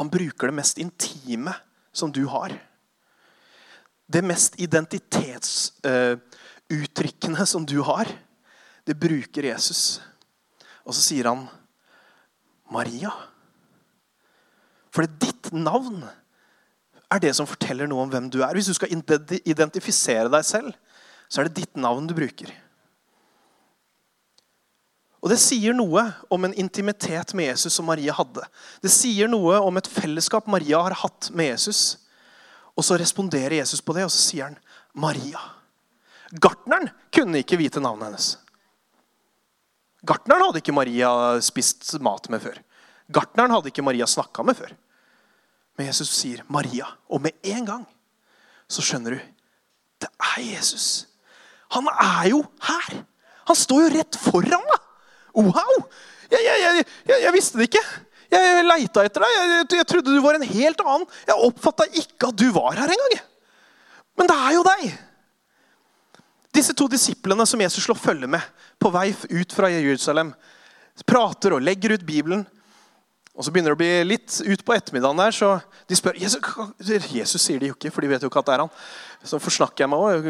Han 0.00 0.08
bruker 0.08 0.48
det 0.48 0.56
mest 0.56 0.80
intime 0.80 1.52
som 1.92 2.12
du 2.14 2.24
har 2.32 2.56
det 4.10 4.24
mest 4.26 4.58
identitetsuttrykkende 4.60 7.46
som 7.46 7.66
du 7.66 7.80
har, 7.86 8.08
det 8.84 8.94
bruker 8.98 9.44
Jesus. 9.46 10.00
Og 10.82 10.94
så 10.94 11.00
sier 11.04 11.24
han 11.30 11.46
Maria. 12.74 13.12
For 14.94 15.06
ditt 15.22 15.52
navn 15.54 16.02
er 17.10 17.22
det 17.22 17.34
som 17.36 17.48
forteller 17.48 17.90
noe 17.90 18.04
om 18.04 18.10
hvem 18.10 18.28
du 18.30 18.40
er. 18.42 18.54
Hvis 18.54 18.70
du 18.70 18.76
skal 18.76 18.90
identifisere 18.92 20.30
deg 20.30 20.46
selv, 20.46 20.74
så 21.30 21.40
er 21.40 21.48
det 21.48 21.62
ditt 21.62 21.78
navn 21.78 22.08
du 22.10 22.14
bruker. 22.16 22.50
Og 25.20 25.28
Det 25.28 25.38
sier 25.42 25.76
noe 25.76 26.06
om 26.32 26.46
en 26.46 26.56
intimitet 26.56 27.34
med 27.36 27.50
Jesus 27.50 27.74
som 27.76 27.86
Maria 27.90 28.14
hadde. 28.16 28.44
Det 28.80 28.92
sier 28.92 29.28
noe 29.28 29.58
om 29.60 29.76
et 29.76 29.90
fellesskap 29.90 30.48
Maria 30.48 30.80
har 30.86 30.96
hatt 31.02 31.28
med 31.36 31.52
Jesus. 31.52 32.00
Og 32.72 32.86
så 32.86 32.96
responderer 32.96 33.58
Jesus 33.58 33.82
på 33.84 33.92
det, 33.92 34.06
og 34.06 34.14
så 34.14 34.22
sier 34.22 34.48
han 34.48 34.56
Maria. 34.96 35.42
Gartneren 36.32 36.88
kunne 37.12 37.42
ikke 37.42 37.58
vite 37.60 37.82
navnet 37.82 38.08
hennes. 38.08 38.30
Gartneren 40.06 40.46
hadde 40.46 40.62
ikke 40.62 40.74
Maria 40.74 41.10
spist 41.44 41.92
mat 42.00 42.30
med 42.32 42.40
før. 42.40 42.56
Gartneren 43.10 43.52
hadde 43.54 43.70
ikke 43.72 43.84
Maria 43.84 44.06
snakka 44.08 44.44
med 44.46 44.58
før. 44.58 44.72
Men 45.78 45.88
Jesus 45.90 46.12
sier 46.14 46.44
Maria. 46.52 46.88
Og 47.10 47.22
med 47.24 47.36
en 47.54 47.66
gang 47.66 47.86
så 48.70 48.84
skjønner 48.84 49.16
du 49.16 49.22
det 50.00 50.08
er 50.24 50.44
Jesus. 50.54 51.06
Han 51.76 51.88
er 51.92 52.30
jo 52.30 52.38
her. 52.64 53.02
Han 53.50 53.58
står 53.58 53.82
jo 53.84 53.90
rett 53.98 54.16
foran 54.16 54.62
meg. 54.64 54.86
Wow! 55.36 55.82
Jeg, 56.30 56.40
jeg, 56.46 56.84
jeg, 57.06 57.18
jeg 57.26 57.34
visste 57.34 57.60
det 57.60 57.66
ikke. 57.68 57.82
Jeg 58.30 58.64
leita 58.64 59.04
etter 59.04 59.24
deg. 59.26 59.74
Jeg, 59.74 59.86
trodde 59.90 60.14
du 60.14 60.22
var 60.22 60.38
en 60.38 60.46
helt 60.46 60.82
annen. 60.84 61.06
Jeg 61.26 61.46
oppfatta 61.48 61.88
ikke 61.90 62.30
at 62.30 62.38
du 62.38 62.46
var 62.54 62.78
her 62.78 62.94
engang. 62.94 63.16
Men 64.18 64.30
det 64.30 64.36
er 64.36 64.54
jo 64.56 64.64
deg. 64.66 64.86
Disse 66.54 66.74
to 66.76 66.86
disiplene 66.90 67.46
som 67.46 67.60
Jesus 67.62 67.84
slår 67.84 67.98
følge 67.98 68.30
med 68.30 68.42
på 68.80 68.90
vei 68.94 69.10
ut 69.12 69.52
fra 69.54 69.68
Jerusalem, 69.70 70.32
prater 71.06 71.54
og 71.56 71.62
legger 71.62 71.94
ut 71.94 72.06
Bibelen. 72.06 72.46
Og 73.40 73.44
Så 73.46 73.52
begynner 73.54 73.72
det 73.72 73.78
å 73.78 73.80
bli 73.80 73.92
litt 74.04 74.34
ut 74.44 74.62
på 74.68 74.74
ettermiddagen 74.76 75.16
der, 75.16 75.32
så 75.32 75.54
de 75.88 75.96
spør 75.96 76.18
Jesus, 76.20 76.42
Jesus 77.08 77.40
sier 77.40 77.62
de 77.62 77.70
jo 77.70 77.76
ikke, 77.76 77.88
for 77.88 78.04
de 78.04 78.10
vet 78.10 78.20
jo 78.20 78.28
ikke 78.28 78.42
at 78.42 78.50
det 78.50 78.52
er 78.52 78.62
han. 78.66 78.72
Så 79.24 79.38
forsnakker 79.40 79.86
jeg 79.86 79.88
meg 79.88 80.02
òg. 80.04 80.26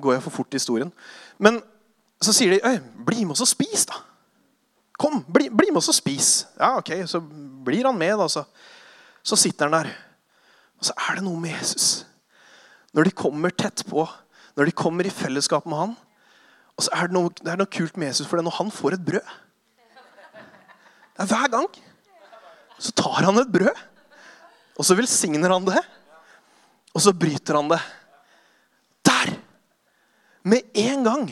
Går 0.00 0.14
jeg 0.14 0.22
for 0.24 0.36
fort 0.38 0.56
i 0.56 0.56
historien. 0.56 0.88
Men 1.36 1.58
så 2.24 2.32
sier 2.32 2.54
de 2.54 2.62
Øy, 2.64 2.78
bli 3.10 3.26
med 3.26 3.34
oss 3.34 3.44
og 3.44 3.50
spis, 3.50 3.84
da. 3.90 3.98
Kom, 4.96 5.18
bli, 5.28 5.50
bli, 5.52 5.68
med 5.68 5.82
oss 5.82 5.90
og 5.92 5.98
spis. 5.98 6.30
Ja, 6.56 6.78
ok, 6.78 6.94
Så 7.12 7.20
blir 7.20 7.84
han 7.84 8.00
med. 8.00 8.16
da, 8.22 8.30
så, 8.32 8.46
så 9.20 9.36
sitter 9.36 9.68
han 9.68 9.76
der. 9.76 9.92
Og 10.80 10.88
så 10.88 10.96
er 10.96 11.20
det 11.20 11.26
noe 11.28 11.44
med 11.44 11.52
Jesus. 11.58 12.06
Når 12.96 13.10
de 13.10 13.14
kommer 13.20 13.52
tett 13.52 13.84
på, 13.84 14.06
når 14.56 14.72
de 14.72 14.76
kommer 14.80 15.04
i 15.04 15.12
fellesskap 15.12 15.68
med 15.68 15.76
han, 15.76 15.94
og 16.72 16.88
så 16.88 16.96
er 16.96 17.12
det 17.12 17.18
noe, 17.18 17.36
det 17.36 17.52
er 17.52 17.60
noe 17.60 17.68
kult 17.68 18.00
med 18.00 18.14
Jesus, 18.14 18.24
for 18.24 18.40
det 18.40 18.46
er 18.46 18.48
når 18.48 18.58
han 18.62 18.72
får 18.72 18.96
et 18.96 19.06
brød 19.12 19.38
Det 21.12 21.26
er 21.26 21.32
Hver 21.36 21.48
gang 21.52 21.68
så 22.80 22.92
tar 22.96 23.26
han 23.28 23.38
et 23.42 23.50
brød, 23.52 23.76
og 24.80 24.86
så 24.86 24.96
velsigner 24.96 25.52
han 25.52 25.66
det. 25.68 25.80
Og 26.96 27.02
så 27.04 27.12
bryter 27.14 27.58
han 27.58 27.68
det. 27.70 27.80
Der! 29.06 29.34
Med 30.48 30.80
en 30.80 31.04
gang 31.04 31.26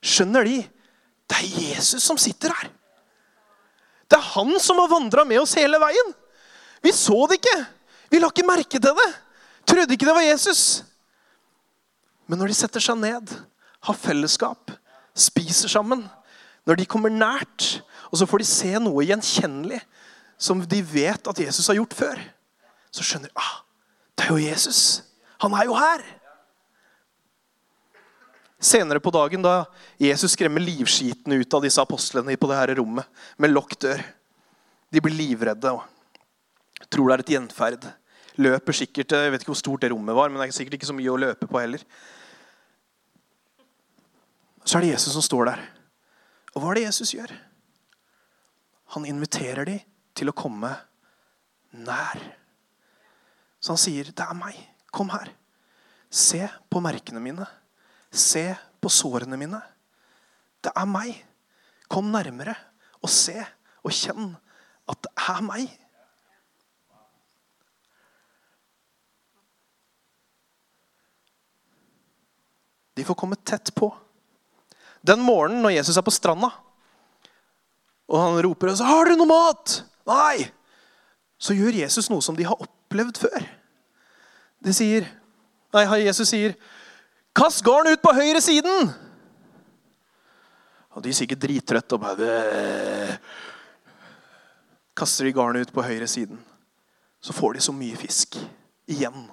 skjønner 0.00 0.48
de 0.48 0.62
det 1.28 1.36
er 1.40 1.52
Jesus 1.72 2.04
som 2.04 2.18
sitter 2.20 2.52
her. 2.52 2.70
Det 4.08 4.18
er 4.18 4.32
han 4.34 4.52
som 4.60 4.80
har 4.82 4.90
vandra 4.92 5.24
med 5.28 5.40
oss 5.40 5.56
hele 5.56 5.80
veien. 5.80 6.12
Vi 6.84 6.92
så 6.92 7.16
det 7.28 7.38
ikke. 7.40 7.56
Vi 8.12 8.20
la 8.20 8.28
ikke 8.28 8.46
merke 8.46 8.78
til 8.78 8.92
det. 8.92 9.10
Trodde 9.64 9.96
ikke 9.96 10.08
det 10.08 10.16
var 10.16 10.26
Jesus. 10.26 10.84
Men 12.28 12.40
når 12.40 12.52
de 12.52 12.58
setter 12.58 12.84
seg 12.84 13.00
ned, 13.00 13.32
har 13.84 14.00
fellesskap, 14.00 14.72
spiser 15.16 15.72
sammen, 15.72 16.04
når 16.68 16.80
de 16.80 16.88
kommer 16.88 17.12
nært, 17.12 17.80
og 18.12 18.20
så 18.20 18.28
får 18.28 18.40
de 18.40 18.48
se 18.48 18.70
noe 18.80 19.04
gjenkjennelig 19.04 19.80
som 20.44 20.60
de 20.68 20.82
vet 20.84 21.30
at 21.30 21.40
Jesus 21.40 21.70
har 21.70 21.78
gjort 21.78 21.96
før, 21.96 22.20
så 22.92 23.04
skjønner 23.06 23.32
de 23.32 23.40
ah, 23.40 23.56
det 24.14 24.26
er 24.26 24.34
jo 24.34 24.42
Jesus. 24.44 24.80
Han 25.42 25.56
er 25.56 25.68
jo 25.68 25.76
her. 25.78 26.04
Senere 28.64 29.02
på 29.02 29.12
dagen, 29.12 29.42
da 29.44 29.64
Jesus 30.00 30.36
skremmer 30.36 30.62
livskiten 30.62 31.34
ut 31.34 31.56
av 31.56 31.64
disse 31.64 31.82
apostlene 31.82 32.36
på 32.40 32.48
det 32.48 32.60
her 32.60 32.74
rommet 32.78 33.24
med 33.40 33.52
lokk 33.52 33.74
dør 33.82 34.00
De 34.94 35.02
blir 35.02 35.16
livredde 35.16 35.72
og 35.74 35.82
tror 36.86 37.10
det 37.10 37.14
er 37.16 37.22
et 37.24 37.32
gjenferd. 37.34 37.86
Løper 38.38 38.76
sikkert, 38.76 39.10
Jeg 39.10 39.32
vet 39.32 39.42
ikke 39.42 39.50
hvor 39.50 39.58
stort 39.58 39.82
det 39.82 39.90
rommet 39.90 40.14
var, 40.14 40.30
men 40.30 40.38
det 40.38 40.46
er 40.48 40.54
sikkert 40.54 40.78
ikke 40.78 40.90
så 40.90 40.94
mye 40.94 41.10
å 41.10 41.18
løpe 41.18 41.48
på 41.50 41.58
heller. 41.58 41.82
Så 44.64 44.78
er 44.78 44.86
det 44.86 44.92
Jesus 44.94 45.16
som 45.16 45.24
står 45.24 45.50
der. 45.50 45.64
Og 46.54 46.62
hva 46.62 46.70
er 46.70 46.78
det 46.78 46.86
Jesus 46.86 47.12
gjør? 47.16 47.34
Han 48.94 49.08
inviterer 49.08 49.66
dem 49.66 49.82
til 50.14 50.30
å 50.30 50.36
komme 50.36 50.70
nær. 51.74 52.22
Så 53.60 53.72
han 53.74 53.80
sier, 53.80 54.04
'Det 54.04 54.24
er 54.24 54.34
meg. 54.34 54.56
Kom 54.92 55.08
her. 55.10 55.32
Se 56.10 56.48
på 56.70 56.80
merkene 56.80 57.20
mine.' 57.20 57.46
Se 58.14 58.54
på 58.80 58.88
sårene 58.88 59.36
mine. 59.36 59.60
Det 60.62 60.70
er 60.76 60.86
meg. 60.86 61.24
Kom 61.88 62.12
nærmere 62.12 62.54
og 63.02 63.10
se 63.10 63.44
og 63.82 63.90
kjenn 63.90 64.36
at 64.88 65.02
det 65.02 65.10
er 65.16 65.40
meg. 65.42 65.80
De 72.94 73.04
får 73.04 73.18
komme 73.18 73.36
tett 73.42 73.74
på. 73.74 73.90
Den 75.02 75.20
morgenen 75.20 75.64
når 75.64 75.74
Jesus 75.80 75.98
er 75.98 76.06
på 76.06 76.14
stranda, 76.14 76.52
og 78.08 78.20
han 78.20 78.42
roper 78.46 78.70
og 78.70 78.78
så 78.78 78.84
'Har 78.84 79.04
dere 79.04 79.16
noe 79.16 79.26
mat?' 79.26 79.93
Nei! 80.08 80.48
Så 81.38 81.56
gjør 81.56 81.76
Jesus 81.76 82.08
noe 82.12 82.24
som 82.24 82.36
de 82.36 82.46
har 82.46 82.60
opplevd 82.60 83.18
før. 83.20 83.46
De 84.64 84.72
sier, 84.72 85.06
nei, 85.74 85.84
Jesus 86.04 86.30
sier, 86.30 86.54
Kast 87.34 87.64
garn 87.66 87.90
ut 87.90 88.02
på 88.02 88.12
høyre 88.14 88.40
siden! 88.44 88.92
Og 90.94 91.02
de 91.02 91.10
er 91.10 91.16
sikkert 91.18 91.42
drittrøtte 91.42 91.96
og 91.96 92.04
bare 92.04 93.18
Kaster 94.94 95.26
de 95.26 95.32
garnet 95.34 95.66
ut 95.66 95.72
på 95.74 95.82
høyre 95.82 96.06
siden. 96.06 96.38
Så 97.18 97.34
får 97.34 97.56
de 97.56 97.62
så 97.64 97.72
mye 97.74 97.96
fisk. 97.98 98.36
Igjen. 98.86 99.24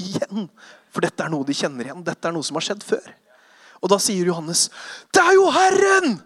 Igjen. 0.00 0.46
For 0.88 1.04
dette 1.04 1.26
er 1.26 1.32
noe 1.34 1.44
de 1.44 1.56
kjenner 1.56 1.90
igjen. 1.90 2.00
Dette 2.06 2.30
er 2.30 2.32
noe 2.32 2.46
som 2.46 2.56
har 2.56 2.64
skjedd 2.64 2.86
før. 2.86 3.10
Og 3.84 3.90
da 3.92 3.98
sier 4.00 4.24
Johannes, 4.24 4.70
'Det 5.12 5.20
er 5.20 5.34
jo 5.36 5.50
Herren!' 5.50 6.22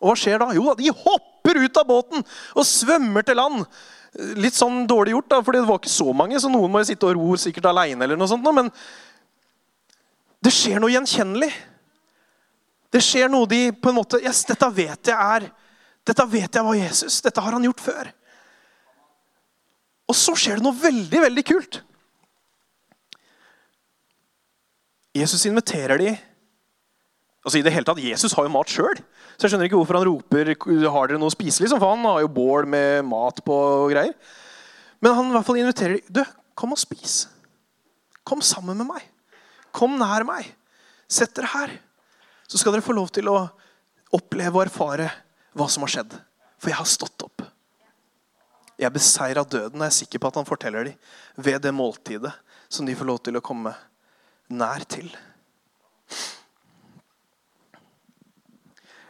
Og 0.00 0.12
hva 0.12 0.16
skjer 0.16 0.38
da? 0.38 0.52
Jo, 0.54 0.74
de 0.74 0.92
hopper 0.94 1.29
ut 1.44 1.76
av 1.80 1.86
båten 1.86 2.24
og 2.54 2.66
svømmer 2.66 3.22
til 3.26 3.36
land. 3.40 3.64
Litt 4.40 4.54
sånn 4.54 4.86
dårlig 4.90 5.14
gjort, 5.14 5.30
da, 5.30 5.40
for 5.42 5.54
det 5.54 5.62
var 5.66 5.78
ikke 5.78 5.92
så 5.92 6.12
mange, 6.12 6.40
så 6.40 6.50
noen 6.50 6.70
må 6.70 6.82
jo 6.82 6.90
sitte 6.90 7.06
og 7.06 7.16
ro 7.16 7.36
sikkert 7.38 7.70
aleine. 7.70 8.06
men 8.52 8.70
det 10.40 10.52
skjer 10.52 10.80
noe 10.80 10.90
gjenkjennelig. 10.90 11.50
Det 12.90 13.02
skjer 13.04 13.28
noe 13.30 13.46
de 13.46 13.70
på 13.72 13.90
en 13.90 14.00
måte 14.00 14.18
yes, 14.18 14.44
dette 14.48 14.66
vet 14.74 15.12
jeg 15.12 15.14
er, 15.14 15.50
dette 16.06 16.26
vet 16.26 16.54
jeg 16.54 16.64
var 16.64 16.74
Jesus. 16.74 17.20
Dette 17.22 17.40
har 17.40 17.52
han 17.52 17.64
gjort 17.64 17.80
før. 17.84 18.10
Og 20.10 20.16
så 20.16 20.34
skjer 20.34 20.58
det 20.58 20.66
noe 20.66 20.74
veldig, 20.74 21.20
veldig 21.22 21.44
kult. 21.46 21.82
Jesus 25.14 25.44
inviterer 25.46 25.98
de 25.98 26.14
Altså 27.50 27.58
i 27.58 27.64
det 27.66 27.72
hele 27.74 27.82
tatt, 27.82 27.98
Jesus 27.98 28.34
har 28.38 28.44
jo 28.46 28.52
mat 28.54 28.70
sjøl. 28.70 29.00
Så 29.34 29.42
jeg 29.42 29.50
skjønner 29.50 29.66
ikke 29.66 29.78
hvorfor 29.80 29.96
han 29.98 30.04
roper 30.06 30.52
har 30.54 31.08
dere 31.10 31.18
noe 31.18 31.32
å 31.32 31.34
spise. 31.34 31.64
Liksom, 31.64 31.80
for 31.82 31.96
han 31.96 32.04
har 32.06 32.20
jo 32.22 32.28
bål 32.30 32.68
med 32.70 33.02
mat 33.08 33.40
på 33.42 33.56
og 33.56 33.90
greier. 33.90 34.12
Men 35.02 35.16
han 35.16 35.32
i 35.32 35.34
hvert 35.34 35.48
fall 35.48 35.58
inviterer 35.58 35.96
dem. 35.98 36.20
Du, 36.20 36.20
kom 36.54 36.76
og 36.76 36.78
spis. 36.78 37.24
Kom 38.22 38.38
sammen 38.46 38.78
med 38.78 38.86
meg. 38.86 39.08
Kom 39.74 39.96
nær 39.98 40.22
meg. 40.28 40.46
Sett 41.10 41.34
dere 41.34 41.50
her. 41.50 41.72
Så 42.46 42.60
skal 42.60 42.76
dere 42.76 42.86
få 42.86 42.94
lov 42.94 43.10
til 43.10 43.26
å 43.32 43.40
oppleve 44.14 44.60
og 44.60 44.68
erfare 44.68 45.08
hva 45.58 45.66
som 45.66 45.82
har 45.82 45.94
skjedd. 45.96 46.14
For 46.62 46.70
jeg 46.70 46.78
har 46.78 46.90
stått 46.92 47.26
opp. 47.26 47.42
Jeg 48.78 48.94
beseira 48.94 49.42
døden, 49.42 49.80
og 49.80 49.88
jeg 49.88 49.90
er 49.90 49.98
sikker 49.98 50.22
på 50.22 50.30
at 50.30 50.38
han 50.38 50.46
forteller 50.46 50.86
dem 50.86 51.42
ved 51.42 51.58
det 51.66 51.74
måltidet 51.74 52.30
som 52.70 52.86
de 52.86 52.94
får 52.94 53.10
lov 53.10 53.18
til 53.26 53.40
å 53.40 53.44
komme 53.44 53.74
nær 54.54 54.86
til. 54.86 55.10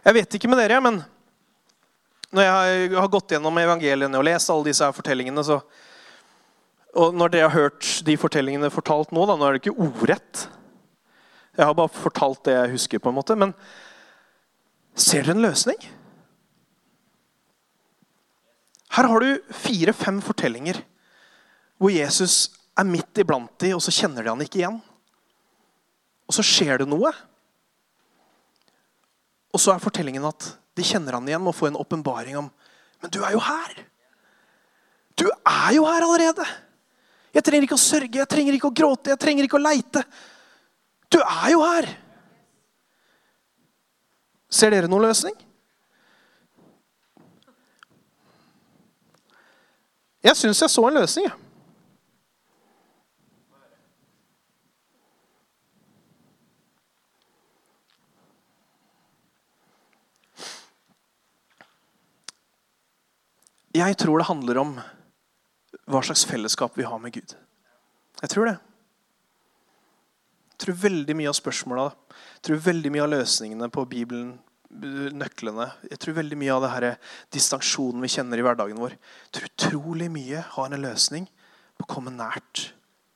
Jeg 0.00 0.16
vet 0.16 0.36
ikke 0.36 0.48
med 0.48 0.60
dere, 0.62 0.78
men 0.80 1.02
når 2.32 2.46
jeg 2.46 2.92
har 2.94 3.10
gått 3.12 3.34
gjennom 3.34 3.58
evangeliene 3.60 4.16
og 4.16 4.24
lest 4.24 4.52
alle 4.52 4.70
disse 4.70 4.86
her 4.86 4.94
fortellingene, 4.96 5.42
så, 5.44 5.58
og 6.96 7.16
når 7.16 7.34
dere 7.34 7.50
har 7.50 7.56
hørt 7.66 7.88
de 8.06 8.16
fortellingene 8.20 8.70
fortalt 8.72 9.12
nå, 9.12 9.26
da, 9.28 9.36
nå 9.36 9.46
er 9.46 9.56
det 9.56 9.64
ikke 9.64 9.76
ordrett. 9.88 10.46
Jeg 11.58 11.66
har 11.66 11.76
bare 11.76 11.92
fortalt 11.92 12.44
det 12.46 12.54
jeg 12.56 12.74
husker, 12.76 13.02
på 13.02 13.10
en 13.10 13.18
måte. 13.18 13.36
Men 13.36 13.52
ser 14.96 15.26
dere 15.26 15.36
en 15.36 15.44
løsning? 15.44 15.82
Her 18.96 19.06
har 19.10 19.22
du 19.22 19.52
fire-fem 19.54 20.22
fortellinger 20.24 20.80
hvor 21.80 21.92
Jesus 21.92 22.50
er 22.78 22.88
midt 22.88 23.20
iblant 23.20 23.52
de, 23.62 23.74
og 23.76 23.82
så 23.84 23.92
kjenner 23.94 24.24
de 24.24 24.32
han 24.32 24.42
ikke 24.44 24.62
igjen. 24.62 24.80
Og 26.28 26.36
så 26.36 26.44
skjer 26.46 26.82
det 26.82 26.88
noe. 26.88 27.12
Og 29.50 29.62
så 29.62 29.74
er 29.74 29.82
fortellingen 29.82 30.24
at 30.28 30.48
de 30.78 30.86
kjenner 30.86 31.16
han 31.16 31.28
igjen 31.28 31.46
og 31.46 31.56
får 31.56 31.72
en 31.72 31.80
åpenbaring 31.80 32.38
om 32.38 32.50
Men 33.00 33.10
du 33.10 33.22
er 33.24 33.32
jo 33.32 33.40
her! 33.40 33.78
Du 35.16 35.24
er 35.26 35.72
jo 35.72 35.86
her 35.88 36.04
allerede! 36.04 36.44
Jeg 37.32 37.44
trenger 37.46 37.64
ikke 37.64 37.78
å 37.78 37.80
sørge, 37.80 38.18
jeg 38.18 38.28
trenger 38.28 38.56
ikke 38.56 38.68
å 38.68 38.74
gråte, 38.74 39.12
jeg 39.12 39.20
trenger 39.22 39.46
ikke 39.46 39.56
å 39.56 39.62
leite. 39.62 40.02
Du 41.08 41.16
er 41.22 41.50
jo 41.54 41.62
her! 41.64 41.88
Ser 44.50 44.74
dere 44.74 44.90
noen 44.90 45.06
løsning? 45.06 45.36
Jeg 50.20 50.36
syns 50.36 50.60
jeg 50.60 50.72
så 50.74 50.84
en 50.88 50.98
løsning. 51.00 51.30
Ja. 51.30 51.49
Jeg 63.70 63.96
tror 64.02 64.18
det 64.18 64.26
handler 64.26 64.58
om 64.58 64.74
hva 65.90 66.00
slags 66.02 66.24
fellesskap 66.26 66.74
vi 66.78 66.86
har 66.86 66.98
med 66.98 67.14
Gud. 67.14 67.34
Jeg 68.20 68.32
tror 68.32 68.48
det. 68.48 68.56
Jeg 70.50 70.64
tror 70.64 70.80
veldig 70.82 71.14
mye 71.16 71.30
av 71.30 71.36
spørsmåla, 71.38 71.84
tror 72.44 72.64
veldig 72.64 72.90
mye 72.92 73.04
av 73.04 73.12
løsningene 73.14 73.70
på 73.72 73.86
Bibelen, 73.88 74.34
nøklene 74.70 75.64
Jeg 75.88 75.98
tror 75.98 76.14
veldig 76.14 76.36
mye 76.38 76.54
av 76.54 76.62
det 76.62 76.68
her 76.70 76.84
distanksjonen 77.34 78.04
vi 78.04 78.10
kjenner 78.12 78.38
i 78.38 78.44
hverdagen 78.46 78.78
vår, 78.78 78.92
jeg 78.94 79.32
tror 79.34 79.48
utrolig 79.48 80.06
mye 80.14 80.44
har 80.46 80.68
en 80.68 80.84
løsning 80.84 81.26
på 81.78 81.86
å 81.86 81.90
komme 81.90 82.12
nært 82.14 82.68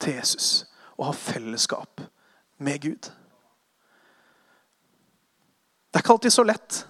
til 0.03 0.17
Jesus 0.17 0.65
og 0.97 1.11
ha 1.11 1.15
fellesskap 1.15 2.03
med 2.59 2.81
Gud. 2.83 3.11
Det 5.91 6.01
er 6.01 6.03
ikke 6.03 6.17
alltid 6.17 6.35
så 6.35 6.47
lett. 6.47 6.81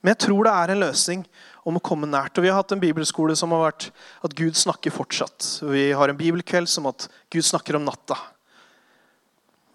Men 0.00 0.14
jeg 0.14 0.22
tror 0.24 0.46
det 0.46 0.52
er 0.56 0.72
en 0.72 0.82
løsning 0.82 1.22
om 1.68 1.76
å 1.76 1.82
komme 1.84 2.08
nært. 2.08 2.38
Og 2.38 2.44
Vi 2.44 2.50
har 2.50 2.60
hatt 2.62 2.72
en 2.72 2.82
bibelskole 2.82 3.36
som 3.36 3.52
har 3.52 3.66
vært 3.66 3.90
at 4.24 4.34
Gud 4.36 4.56
snakker 4.56 4.94
fortsatt. 4.94 5.60
Vi 5.68 5.90
har 5.96 6.08
en 6.08 6.18
bibelkveld 6.18 6.70
som 6.72 6.88
at 6.88 7.08
Gud 7.32 7.44
snakker 7.44 7.76
om 7.76 7.84
natta. 7.84 8.16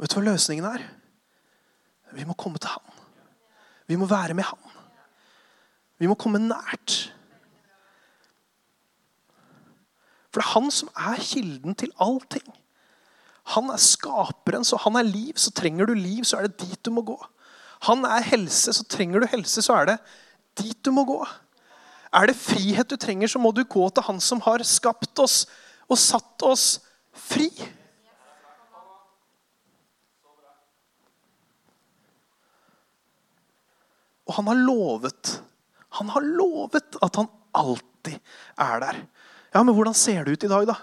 Vet 0.01 0.11
du 0.11 0.17
hva 0.17 0.25
løsningen 0.31 0.65
er? 0.67 0.85
Vi 2.15 2.25
må 2.25 2.35
komme 2.39 2.59
til 2.61 2.73
Han. 2.73 3.03
Vi 3.85 3.99
må 4.01 4.09
være 4.09 4.33
med 4.33 4.47
Han. 4.49 4.73
Vi 6.01 6.09
må 6.09 6.17
komme 6.19 6.41
nært. 6.41 6.97
For 10.33 10.41
det 10.41 10.47
er 10.47 10.53
Han 10.55 10.71
som 10.73 10.89
er 10.97 11.21
kilden 11.21 11.77
til 11.77 11.93
allting. 12.01 12.47
Han 13.53 13.69
er 13.69 13.77
skaperen, 13.77 14.65
så 14.65 14.79
han 14.81 14.97
er 14.97 15.05
liv. 15.05 15.37
Så 15.37 15.53
trenger 15.53 15.85
du 15.85 15.93
liv, 15.93 16.23
så 16.25 16.39
er 16.39 16.47
det 16.47 16.65
dit 16.65 16.81
du 16.81 16.89
må 16.91 17.03
gå. 17.05 17.17
Han 17.87 18.05
er 18.07 18.25
helse, 18.31 18.73
så 18.73 18.83
trenger 18.89 19.21
du 19.21 19.27
helse, 19.31 19.61
så 19.61 19.81
er 19.81 19.91
det 19.91 19.97
dit 20.55 20.77
du 20.85 20.91
må 20.95 21.03
gå. 21.07 21.19
Er 22.15 22.29
det 22.29 22.39
frihet 22.39 22.89
du 22.89 22.95
trenger, 22.99 23.27
så 23.27 23.41
må 23.41 23.51
du 23.51 23.63
gå 23.67 23.89
til 23.91 24.05
Han 24.07 24.21
som 24.23 24.41
har 24.45 24.63
skapt 24.63 25.19
oss 25.19 25.43
og 25.91 25.99
satt 25.99 26.45
oss 26.47 26.67
fri. 27.11 27.49
Og 34.25 34.33
han 34.39 34.47
har 34.49 34.57
lovet 34.57 35.35
Han 35.99 36.09
har 36.11 36.25
lovet 36.25 36.97
at 37.05 37.19
han 37.19 37.29
alltid 37.55 38.17
er 38.59 38.81
der. 38.83 38.97
Ja, 39.53 39.63
Men 39.63 39.75
hvordan 39.75 39.93
ser 39.95 40.25
det 40.25 40.35
ut 40.35 40.43
i 40.43 40.51
dag, 40.51 40.65
da? 40.67 40.75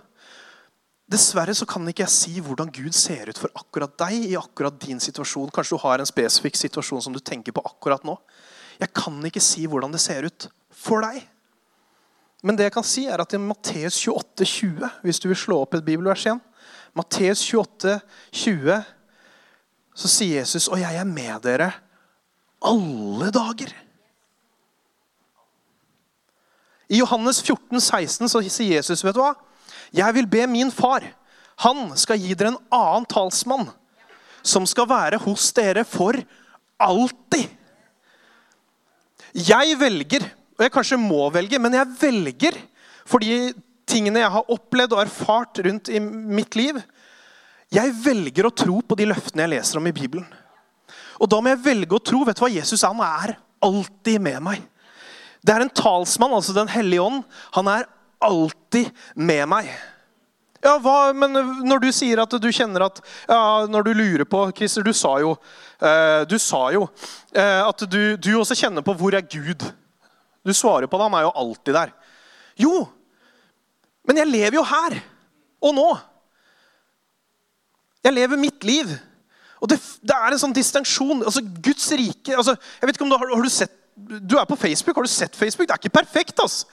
Dessverre 1.13 1.53
så 1.53 1.67
kan 1.69 1.85
ikke 1.91 2.07
jeg 2.07 2.15
si 2.15 2.41
hvordan 2.41 2.71
Gud 2.73 2.95
ser 2.97 3.29
ut 3.29 3.39
for 3.39 3.53
akkurat 3.59 3.93
deg 4.07 4.31
i 4.31 4.39
akkurat 4.39 4.79
din 4.81 5.01
situasjon. 5.03 5.51
Kanskje 5.53 5.77
du 5.77 5.83
har 5.83 6.01
en 6.01 6.09
spesifikk 6.09 6.57
situasjon 6.57 7.05
som 7.05 7.13
du 7.13 7.21
tenker 7.21 7.53
på 7.53 7.65
akkurat 7.69 8.05
nå. 8.07 8.17
Jeg 8.81 8.95
kan 8.97 9.19
ikke 9.29 9.43
si 9.45 9.67
hvordan 9.69 9.93
det 9.93 10.01
ser 10.01 10.25
ut 10.25 10.49
for 10.73 11.05
deg. 11.05 11.21
Men 12.43 12.57
det 12.57 12.71
jeg 12.71 12.75
kan 12.75 12.87
si 12.87 13.05
er 13.07 13.21
at 13.23 13.37
i 13.37 13.41
Matteus 13.43 14.01
28, 14.01 14.49
20, 14.49 14.89
hvis 15.05 15.21
du 15.23 15.29
vil 15.29 15.39
slå 15.39 15.61
opp 15.63 15.77
et 15.77 15.85
bibelvers 15.85 16.25
igjen 16.25 16.41
Matteus 16.97 17.45
28, 17.47 18.01
20, 18.33 18.81
så 19.95 20.09
sier 20.09 20.41
Jesus, 20.41 20.69
og 20.69 20.81
jeg 20.81 20.97
er 20.97 21.09
med 21.09 21.39
dere 21.45 21.71
alle 22.65 23.31
dager. 23.35 23.73
I 26.93 27.01
Johannes 27.01 27.41
14, 27.43 27.81
16 27.81 28.29
så 28.29 28.43
sier 28.45 28.77
Jesus, 28.77 29.05
vet 29.05 29.17
du 29.17 29.23
hva? 29.23 29.33
Jeg 29.93 30.17
vil 30.17 30.29
be 30.31 30.47
min 30.49 30.73
far. 30.73 31.05
Han 31.63 31.91
skal 32.01 32.21
gi 32.21 32.35
dere 32.35 32.55
en 32.55 32.63
annen 32.73 33.09
talsmann 33.11 33.69
som 34.43 34.65
skal 34.67 34.89
være 34.91 35.21
hos 35.23 35.51
dere 35.55 35.85
for 35.87 36.17
alltid. 36.83 37.51
Jeg 39.33 39.77
velger, 39.81 40.25
og 40.59 40.65
jeg 40.65 40.73
kanskje 40.75 40.99
må 41.01 41.29
velge, 41.33 41.61
men 41.63 41.77
jeg 41.79 41.93
velger 42.01 42.59
for 43.09 43.23
de 43.23 43.53
tingene 43.89 44.23
jeg 44.23 44.33
har 44.35 44.51
opplevd 44.53 44.97
og 44.97 45.05
erfart 45.05 45.63
rundt 45.65 45.91
i 45.93 46.01
mitt 46.03 46.57
liv. 46.59 46.81
Jeg 47.73 47.95
velger 48.05 48.49
å 48.49 48.55
tro 48.55 48.81
på 48.85 48.99
de 48.99 49.09
løftene 49.09 49.47
jeg 49.47 49.55
leser 49.55 49.81
om 49.81 49.89
i 49.89 49.95
Bibelen. 49.97 50.27
Og 51.23 51.31
da 51.31 51.39
må 51.41 51.53
jeg 51.53 51.65
velge 51.65 51.97
å 51.97 52.03
tro 52.03 52.25
vet 52.27 52.37
du 52.37 52.45
hva, 52.45 52.53
Jesus 52.53 52.85
han 52.85 53.01
er 53.07 53.37
alltid 53.63 54.21
med 54.21 54.43
meg. 54.45 54.63
Det 55.43 55.55
er 55.55 55.65
en 55.65 55.75
talsmann, 55.75 56.35
altså 56.35 56.55
Den 56.55 56.71
hellige 56.71 57.03
ånd. 57.03 57.23
Han 57.57 57.71
er 57.71 57.89
alltid 58.25 58.91
med 59.15 59.49
meg. 59.51 59.71
Ja, 60.63 60.77
hva, 60.79 61.11
men 61.17 61.35
Når 61.67 61.83
du 61.83 61.89
sier 61.95 62.23
at 62.23 62.35
du 62.39 62.49
kjenner 62.55 62.85
at 62.87 63.01
ja, 63.27 63.67
Når 63.67 63.87
du 63.89 63.93
lurer 63.99 64.23
på 64.31 64.45
Christer, 64.55 64.85
du 64.87 64.93
sa 64.95 65.17
jo, 65.19 65.35
eh, 65.83 66.23
du 66.31 66.37
sa 66.39 66.69
jo 66.75 66.85
eh, 67.35 67.59
at 67.65 67.83
du, 67.91 68.15
du, 68.15 68.31
også 68.39 68.55
kjenner 68.61 68.85
på 68.87 68.95
hvor 68.95 69.17
er 69.19 69.27
Gud. 69.27 69.67
Du 70.47 70.53
svarer 70.55 70.87
på 70.87 70.99
det. 70.99 71.09
Han 71.09 71.19
er 71.19 71.27
jo 71.27 71.35
alltid 71.43 71.75
der. 71.75 71.95
Jo, 72.63 72.77
men 74.07 74.23
jeg 74.23 74.31
lever 74.31 74.59
jo 74.61 74.65
her 74.67 74.99
og 75.63 75.75
nå. 75.75 75.91
Jeg 78.03 78.15
lever 78.15 78.41
mitt 78.41 78.65
liv. 78.67 78.91
Og 79.63 79.71
det, 79.71 79.79
det 80.03 80.15
er 80.15 80.35
en 80.35 80.43
sånn 80.43 80.55
distensjon. 80.55 81.23
Altså, 81.23 81.43
Guds 81.43 81.87
rike 81.95 82.35
altså, 82.35 82.57
jeg 82.79 82.89
vet 82.89 82.99
ikke 82.99 83.07
om 83.07 83.13
du 83.13 83.19
har, 83.19 83.31
har 83.35 83.47
du 83.47 83.53
sett 83.53 83.79
du 83.95 84.39
er 84.41 84.47
på 84.49 84.57
Facebook. 84.57 84.97
Har 84.97 85.05
du 85.05 85.11
sett 85.13 85.37
Facebook? 85.37 85.69
Det 85.69 85.75
er 85.75 85.83
ikke 85.83 85.99
perfekt. 86.01 86.41
altså. 86.41 86.67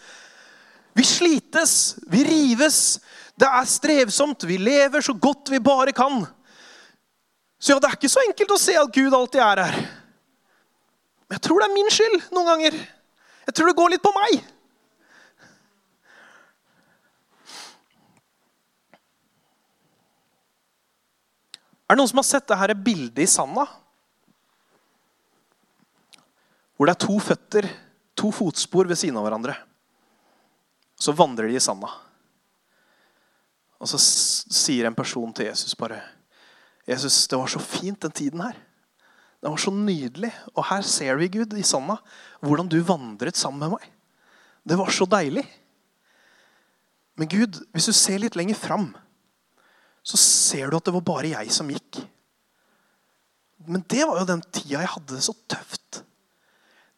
Vi 0.97 1.05
slites, 1.05 1.95
vi 2.09 2.23
rives. 2.27 2.99
Det 3.39 3.47
er 3.47 3.67
strevsomt. 3.69 4.43
Vi 4.43 4.57
lever 4.59 5.03
så 5.05 5.13
godt 5.13 5.51
vi 5.53 5.61
bare 5.63 5.93
kan. 5.95 6.25
Så 7.59 7.73
ja, 7.73 7.79
det 7.79 7.89
er 7.89 7.97
ikke 7.97 8.11
så 8.11 8.23
enkelt 8.23 8.55
å 8.55 8.59
se 8.59 8.75
at 8.79 8.93
Gud 8.95 9.15
alltid 9.15 9.43
er 9.43 9.63
her. 9.65 9.81
Men 11.27 11.37
jeg 11.37 11.43
tror 11.45 11.61
det 11.61 11.67
er 11.69 11.75
min 11.75 11.91
skyld 11.93 12.31
noen 12.33 12.49
ganger. 12.49 12.79
Jeg 13.49 13.55
tror 13.55 13.69
det 13.69 13.77
går 13.77 13.93
litt 13.93 14.03
på 14.05 14.13
meg. 14.15 14.39
Er 21.89 21.97
det 21.97 22.01
noen 22.03 22.11
som 22.11 22.21
har 22.21 22.27
sett 22.27 22.49
dette 22.49 22.77
bildet 22.85 23.23
i 23.23 23.29
sanda? 23.29 23.65
Hvor 26.77 26.87
det 26.87 26.93
er 26.93 27.01
to 27.01 27.15
føtter, 27.19 27.65
to 28.15 28.29
fotspor 28.31 28.87
ved 28.87 28.99
siden 28.99 29.17
av 29.19 29.25
hverandre. 29.25 29.55
Så 30.99 31.15
vandrer 31.15 31.47
de 31.49 31.57
i 31.57 31.63
sanda. 31.63 31.89
Og 33.79 33.87
så 33.87 33.99
sier 33.99 34.89
en 34.89 34.97
person 34.97 35.31
til 35.35 35.47
Jesus 35.47 35.77
bare 35.79 36.01
Jesus, 36.89 37.27
det 37.29 37.37
var 37.37 37.51
så 37.51 37.59
fint 37.61 38.01
den 38.01 38.13
tiden 38.17 38.41
her. 38.41 38.55
Det 39.39 39.51
var 39.51 39.61
så 39.61 39.71
nydelig. 39.71 40.31
Og 40.55 40.65
her 40.71 40.81
ser 40.81 41.19
vi, 41.19 41.29
Gud, 41.31 41.53
i 41.53 41.63
sanda, 41.63 41.99
hvordan 42.41 42.67
du 42.71 42.79
vandret 42.83 43.37
sammen 43.37 43.61
med 43.61 43.75
meg. 43.75 43.85
Det 44.65 44.77
var 44.79 44.89
så 44.89 45.05
deilig. 45.05 45.45
Men 47.19 47.29
Gud, 47.29 47.61
hvis 47.75 47.89
du 47.91 47.93
ser 47.93 48.19
litt 48.23 48.35
lenger 48.39 48.57
fram, 48.57 48.89
så 50.01 50.17
ser 50.17 50.71
du 50.71 50.79
at 50.79 50.87
det 50.87 50.95
var 50.95 51.05
bare 51.05 51.33
jeg 51.35 51.53
som 51.53 51.69
gikk. 51.69 52.01
Men 53.69 53.83
det 53.91 54.05
var 54.07 54.21
jo 54.21 54.29
den 54.31 54.43
tida 54.49 54.79
jeg 54.79 54.93
hadde 54.95 55.15
det 55.17 55.25
så 55.27 55.35
tøft. 55.51 56.01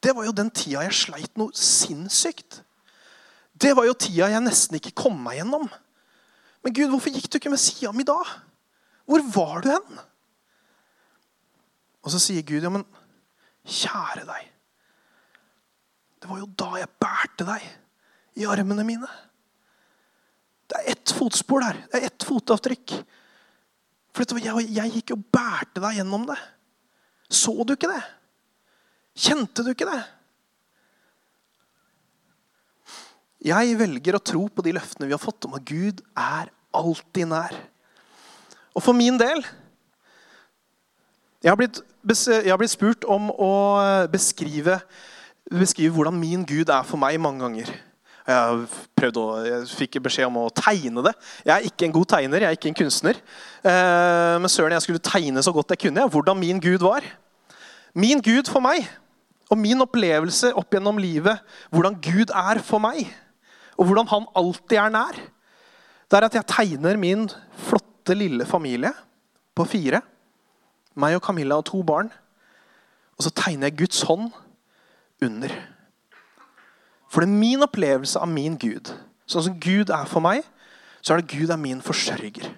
Det 0.02 0.14
var 0.16 0.26
jo 0.26 0.36
den 0.36 0.50
tida 0.54 0.86
jeg 0.86 0.98
sleit 0.98 1.42
noe 1.42 1.54
sinnssykt. 1.58 2.62
Det 3.62 3.74
var 3.78 3.86
jo 3.86 3.98
tida 3.98 4.30
jeg 4.32 4.44
nesten 4.44 4.80
ikke 4.80 4.96
kom 5.04 5.20
meg 5.22 5.38
gjennom. 5.40 5.68
Men 6.62 6.74
Gud, 6.78 6.90
hvorfor 6.94 7.14
gikk 7.14 7.28
du 7.30 7.38
ikke 7.38 7.52
med 7.54 7.62
sida 7.62 7.92
mi 7.94 8.06
da? 8.08 8.18
Hvor 9.10 9.24
var 9.34 9.62
du 9.64 9.70
hen? 9.74 10.02
Og 12.02 12.14
så 12.14 12.22
sier 12.22 12.46
Gud, 12.46 12.64
ja, 12.64 12.72
men 12.74 12.86
kjære 13.68 14.26
deg. 14.26 14.48
Det 16.22 16.30
var 16.30 16.42
jo 16.42 16.50
da 16.58 16.70
jeg 16.78 16.94
bærte 17.02 17.48
deg 17.48 17.68
i 18.42 18.48
armene 18.50 18.86
mine. 18.86 19.10
Det 20.70 20.80
er 20.80 20.94
ett 20.94 21.14
fotspor 21.18 21.66
der. 21.66 21.82
Det 21.92 22.00
er 22.00 22.08
ett 22.08 22.26
fotavtrykk. 22.26 22.96
For 24.16 24.42
jeg, 24.44 24.68
jeg 24.76 24.94
gikk 24.98 25.14
og 25.16 25.26
bærte 25.34 25.82
deg 25.84 26.00
gjennom 26.00 26.26
det. 26.30 26.38
Så 27.32 27.54
du 27.66 27.74
ikke 27.76 27.90
det? 27.92 28.02
Kjente 29.22 29.66
du 29.66 29.72
ikke 29.74 29.88
det? 29.90 30.02
Jeg 33.42 33.74
velger 33.80 34.14
å 34.14 34.22
tro 34.22 34.44
på 34.54 34.64
de 34.66 34.76
løftene 34.78 35.08
vi 35.10 35.16
har 35.16 35.22
fått 35.22 35.48
om 35.48 35.56
at 35.58 35.66
Gud 35.66 36.04
er 36.14 36.52
alltid 36.78 37.32
nær. 37.32 37.56
Og 38.78 38.84
for 38.86 38.96
min 38.96 39.18
del 39.20 39.42
Jeg 41.42 41.50
har 41.50 41.58
blitt, 41.58 41.80
jeg 42.06 42.52
har 42.52 42.60
blitt 42.62 42.76
spurt 42.76 43.06
om 43.10 43.32
å 43.34 43.54
beskrive, 44.14 44.76
beskrive, 45.50 45.90
hvordan 45.96 46.14
min 46.14 46.44
Gud 46.46 46.70
er 46.70 46.86
for 46.86 47.02
meg 47.02 47.18
mange 47.18 47.42
ganger. 47.42 47.72
Jeg, 48.30 48.68
å, 49.18 49.24
jeg 49.42 49.66
fikk 49.74 49.98
beskjed 50.06 50.30
om 50.30 50.38
å 50.44 50.52
tegne 50.54 51.02
det. 51.08 51.16
Jeg 51.42 51.56
er 51.56 51.66
ikke 51.66 51.88
en 51.88 51.96
god 51.96 52.12
tegner, 52.14 52.46
jeg 52.46 52.54
er 52.54 52.60
ikke 52.60 52.70
en 52.70 52.78
kunstner. 52.78 53.18
Eh, 53.66 54.36
men 54.38 54.54
søren, 54.54 54.76
jeg 54.78 54.86
skulle 54.86 55.02
tegne 55.02 55.42
så 55.42 55.54
godt 55.56 55.74
jeg 55.74 55.82
kunne 55.88 56.06
hvordan 56.14 56.38
min 56.38 56.62
Gud 56.62 56.86
var. 56.86 57.10
Min 57.98 58.22
Gud 58.22 58.46
for 58.46 58.62
meg, 58.62 58.86
og 59.50 59.58
min 59.60 59.82
opplevelse 59.82 60.54
opp 60.54 60.78
gjennom 60.78 61.02
livet, 61.02 61.42
hvordan 61.74 61.98
Gud 62.06 62.30
er 62.30 62.62
for 62.62 62.86
meg 62.86 63.10
og 63.82 63.88
hvordan 63.90 64.10
han 64.12 64.28
alltid 64.38 64.78
er 64.78 64.94
nær, 64.94 65.16
det 66.06 66.18
er 66.18 66.28
at 66.28 66.36
jeg 66.38 66.50
tegner 66.52 67.00
min 67.02 67.26
flotte, 67.66 68.14
lille 68.14 68.46
familie 68.46 68.92
på 69.58 69.66
fire. 69.66 70.02
Meg 71.00 71.16
og 71.18 71.24
Camilla 71.26 71.58
og 71.58 71.66
to 71.66 71.80
barn. 71.86 72.12
Og 73.18 73.26
så 73.26 73.32
tegner 73.34 73.70
jeg 73.70 73.80
Guds 73.80 74.02
hånd 74.06 74.28
under. 75.24 75.54
For 77.10 77.24
det 77.24 77.30
er 77.30 77.42
min 77.42 77.66
opplevelse 77.66 78.22
av 78.22 78.30
min 78.30 78.58
Gud. 78.60 78.92
Sånn 79.26 79.48
som 79.48 79.58
Gud 79.64 79.90
er 79.94 80.10
for 80.10 80.24
meg, 80.24 80.44
så 81.02 81.16
er 81.16 81.22
det 81.22 81.32
Gud 81.34 81.50
er 81.50 81.62
min 81.62 81.82
forsørger. 81.82 82.52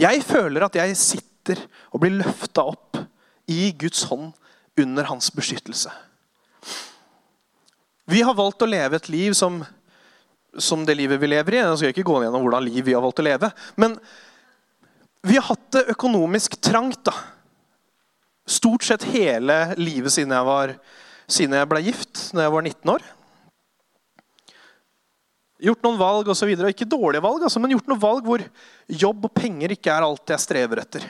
Jeg 0.00 0.24
føler 0.26 0.64
at 0.64 0.80
jeg 0.80 0.96
sitter 0.98 1.60
og 1.92 2.00
blir 2.02 2.16
løfta 2.22 2.64
opp 2.72 2.98
i 3.50 3.68
Guds 3.78 4.06
hånd 4.08 4.32
under 4.80 5.10
hans 5.10 5.28
beskyttelse. 5.34 5.92
Vi 8.04 8.22
har 8.22 8.36
valgt 8.36 8.62
å 8.62 8.68
leve 8.68 8.98
et 8.98 9.08
liv 9.08 9.32
som, 9.36 9.62
som 10.58 10.84
det 10.84 10.96
livet 10.98 11.20
vi 11.22 11.30
lever 11.30 11.56
i. 11.56 11.62
Jeg 11.62 11.80
skal 11.80 11.94
ikke 11.94 12.06
gå 12.06 12.20
gjennom 12.22 12.44
hvordan 12.44 12.66
liv 12.66 12.84
vi 12.84 12.96
har 12.96 13.04
valgt 13.04 13.22
å 13.22 13.26
leve. 13.26 13.50
Men 13.80 13.96
vi 15.24 15.38
har 15.38 15.46
hatt 15.48 15.70
det 15.72 15.86
økonomisk 15.94 16.58
trangt. 16.60 17.00
da. 17.08 17.14
Stort 18.44 18.84
sett 18.84 19.06
hele 19.08 19.72
livet 19.80 20.12
siden 20.12 20.34
jeg, 20.36 20.44
var, 20.44 20.74
siden 21.24 21.56
jeg 21.56 21.70
ble 21.70 21.84
gift 21.86 22.26
da 22.36 22.44
jeg 22.44 22.52
var 22.52 22.66
19 22.68 22.92
år. 22.92 23.06
Gjort 25.64 25.86
noen 25.86 25.96
valg 25.96 26.28
videre. 26.44 26.74
Ikke 26.74 26.88
dårlige 26.88 27.24
valg, 27.24 27.46
altså, 27.46 27.62
men 27.62 27.72
gjort 27.72 27.88
noen 27.88 28.02
valg 28.02 28.28
hvor 28.28 28.44
jobb 28.84 29.30
og 29.30 29.32
penger 29.32 29.72
ikke 29.72 29.94
er 29.94 30.04
alt 30.04 30.34
jeg 30.34 30.44
strever 30.44 30.82
etter. 30.82 31.08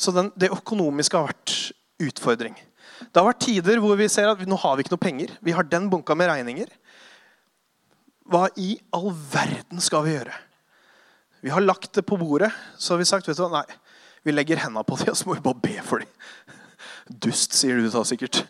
Så 0.00 0.14
den, 0.16 0.30
det 0.40 0.48
økonomiske 0.54 1.18
har 1.18 1.28
vært 1.28 1.56
utfordring. 2.00 2.56
Det 3.08 3.16
har 3.20 3.28
vært 3.30 3.42
tider 3.46 3.80
hvor 3.82 3.96
vi 3.98 4.08
ser 4.12 4.28
at 4.30 4.42
nå 4.48 4.58
har 4.60 4.76
vi 4.76 4.84
ikke 4.84 4.94
noe 4.94 5.02
penger. 5.02 5.32
Vi 5.44 5.54
har 5.56 5.66
den 5.66 5.88
bunka 5.92 6.16
med 6.18 6.30
regninger. 6.30 6.70
Hva 8.30 8.46
i 8.60 8.74
all 8.94 9.10
verden 9.32 9.82
skal 9.82 10.04
vi 10.06 10.14
gjøre? 10.14 10.36
Vi 11.40 11.50
har 11.50 11.64
lagt 11.64 11.94
det 11.96 12.04
på 12.06 12.18
bordet. 12.20 12.52
Så 12.78 12.94
har 12.94 13.00
vi 13.00 13.08
sagt 13.08 13.28
vet 13.28 13.38
du 13.38 13.42
hva, 13.46 13.62
nei, 13.62 13.80
vi 14.26 14.34
legger 14.34 14.60
hendene 14.60 14.84
på 14.86 14.98
dem, 15.00 15.12
og 15.12 15.18
så 15.18 15.28
må 15.28 15.36
vi 15.38 15.44
bare 15.44 15.62
be 15.64 15.76
for 15.84 16.04
dem. 16.04 16.10
Dust, 17.10 17.56
sier 17.56 17.80
du 17.80 17.88
da 17.90 18.04
sikkert. 18.06 18.44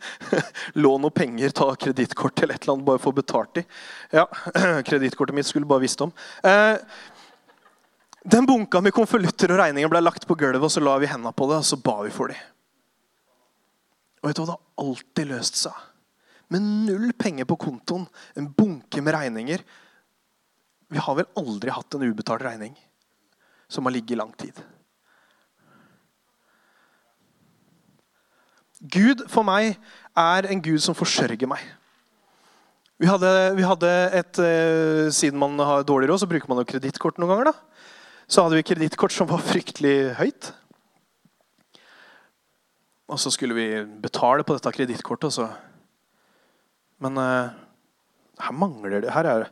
Lån 0.80 1.02
noe 1.04 1.12
penger, 1.12 1.52
ta 1.52 1.68
kredittkort 1.74 2.40
eller 2.40 2.56
et 2.56 2.64
eller 2.64 2.78
annet, 2.78 2.86
bare 2.86 3.02
få 3.02 3.12
betalt 3.16 3.58
dem. 3.58 3.66
Ja, 4.14 4.24
kredittkortet 4.88 5.36
mitt 5.36 5.50
skulle 5.50 5.68
bare 5.68 5.84
visst 5.84 6.00
om. 6.06 6.14
Eh, 6.46 6.78
den 8.30 8.46
bunka 8.48 8.80
med 8.84 8.94
konvolutter 8.96 9.52
og 9.52 9.60
regninger 9.60 9.92
ble 9.92 10.00
lagt 10.04 10.24
på 10.28 10.38
gulvet, 10.38 10.62
og 10.64 10.72
så 10.72 10.82
la 10.84 10.96
vi 11.02 11.10
hendene 11.10 11.34
på 11.36 11.50
det, 11.50 11.60
og 11.60 11.68
så 11.68 11.80
ba 11.80 11.98
vi 12.06 12.14
for 12.14 12.32
dem. 12.32 12.40
Og 14.20 14.28
vet 14.28 14.36
du 14.36 14.42
hva? 14.42 14.52
Det 14.52 14.58
har 14.58 14.84
alltid 14.84 15.30
løst 15.30 15.60
seg. 15.62 15.86
Med 16.50 16.66
null 16.88 17.12
penger 17.14 17.46
på 17.48 17.58
kontoen, 17.60 18.08
en 18.36 18.50
bunke 18.52 19.02
med 19.04 19.14
regninger. 19.14 19.62
Vi 20.90 20.98
har 20.98 21.16
vel 21.16 21.28
aldri 21.38 21.72
hatt 21.72 21.94
en 21.94 22.04
ubetalt 22.04 22.42
regning 22.44 22.74
som 23.70 23.86
har 23.86 23.94
ligget 23.94 24.16
i 24.16 24.18
lang 24.18 24.32
tid. 24.34 24.56
Gud 28.80 29.26
for 29.28 29.44
meg 29.46 29.76
er 30.16 30.48
en 30.50 30.62
gud 30.64 30.80
som 30.82 30.96
forsørger 30.96 31.48
meg. 31.48 31.60
Vi 33.00 33.08
hadde, 33.08 33.30
vi 33.56 33.64
hadde 33.64 33.90
et, 34.12 34.38
eh, 34.38 35.08
Siden 35.12 35.38
man 35.38 35.56
har 35.58 35.84
dårlig 35.84 36.08
råd, 36.08 36.20
så 36.20 36.28
bruker 36.28 36.48
man 36.48 36.58
jo 36.58 36.68
kredittkort 36.68 37.18
noen 37.18 37.30
ganger. 37.30 37.52
da. 37.52 37.52
Så 38.28 38.42
hadde 38.42 38.56
vi 38.56 38.62
kredittkort 38.62 39.12
som 39.12 39.26
var 39.26 39.38
fryktelig 39.38 40.16
høyt. 40.16 40.52
Og 43.10 43.18
så 43.18 43.32
skulle 43.34 43.56
vi 43.56 43.66
betale 44.02 44.44
på 44.46 44.54
dette 44.54 44.70
kredittkortet. 44.74 45.40
Men 47.02 47.18
uh, 47.18 47.50
her, 48.38 48.54
mangler 48.54 49.00
det, 49.02 49.10
her, 49.10 49.26
er, 49.26 49.48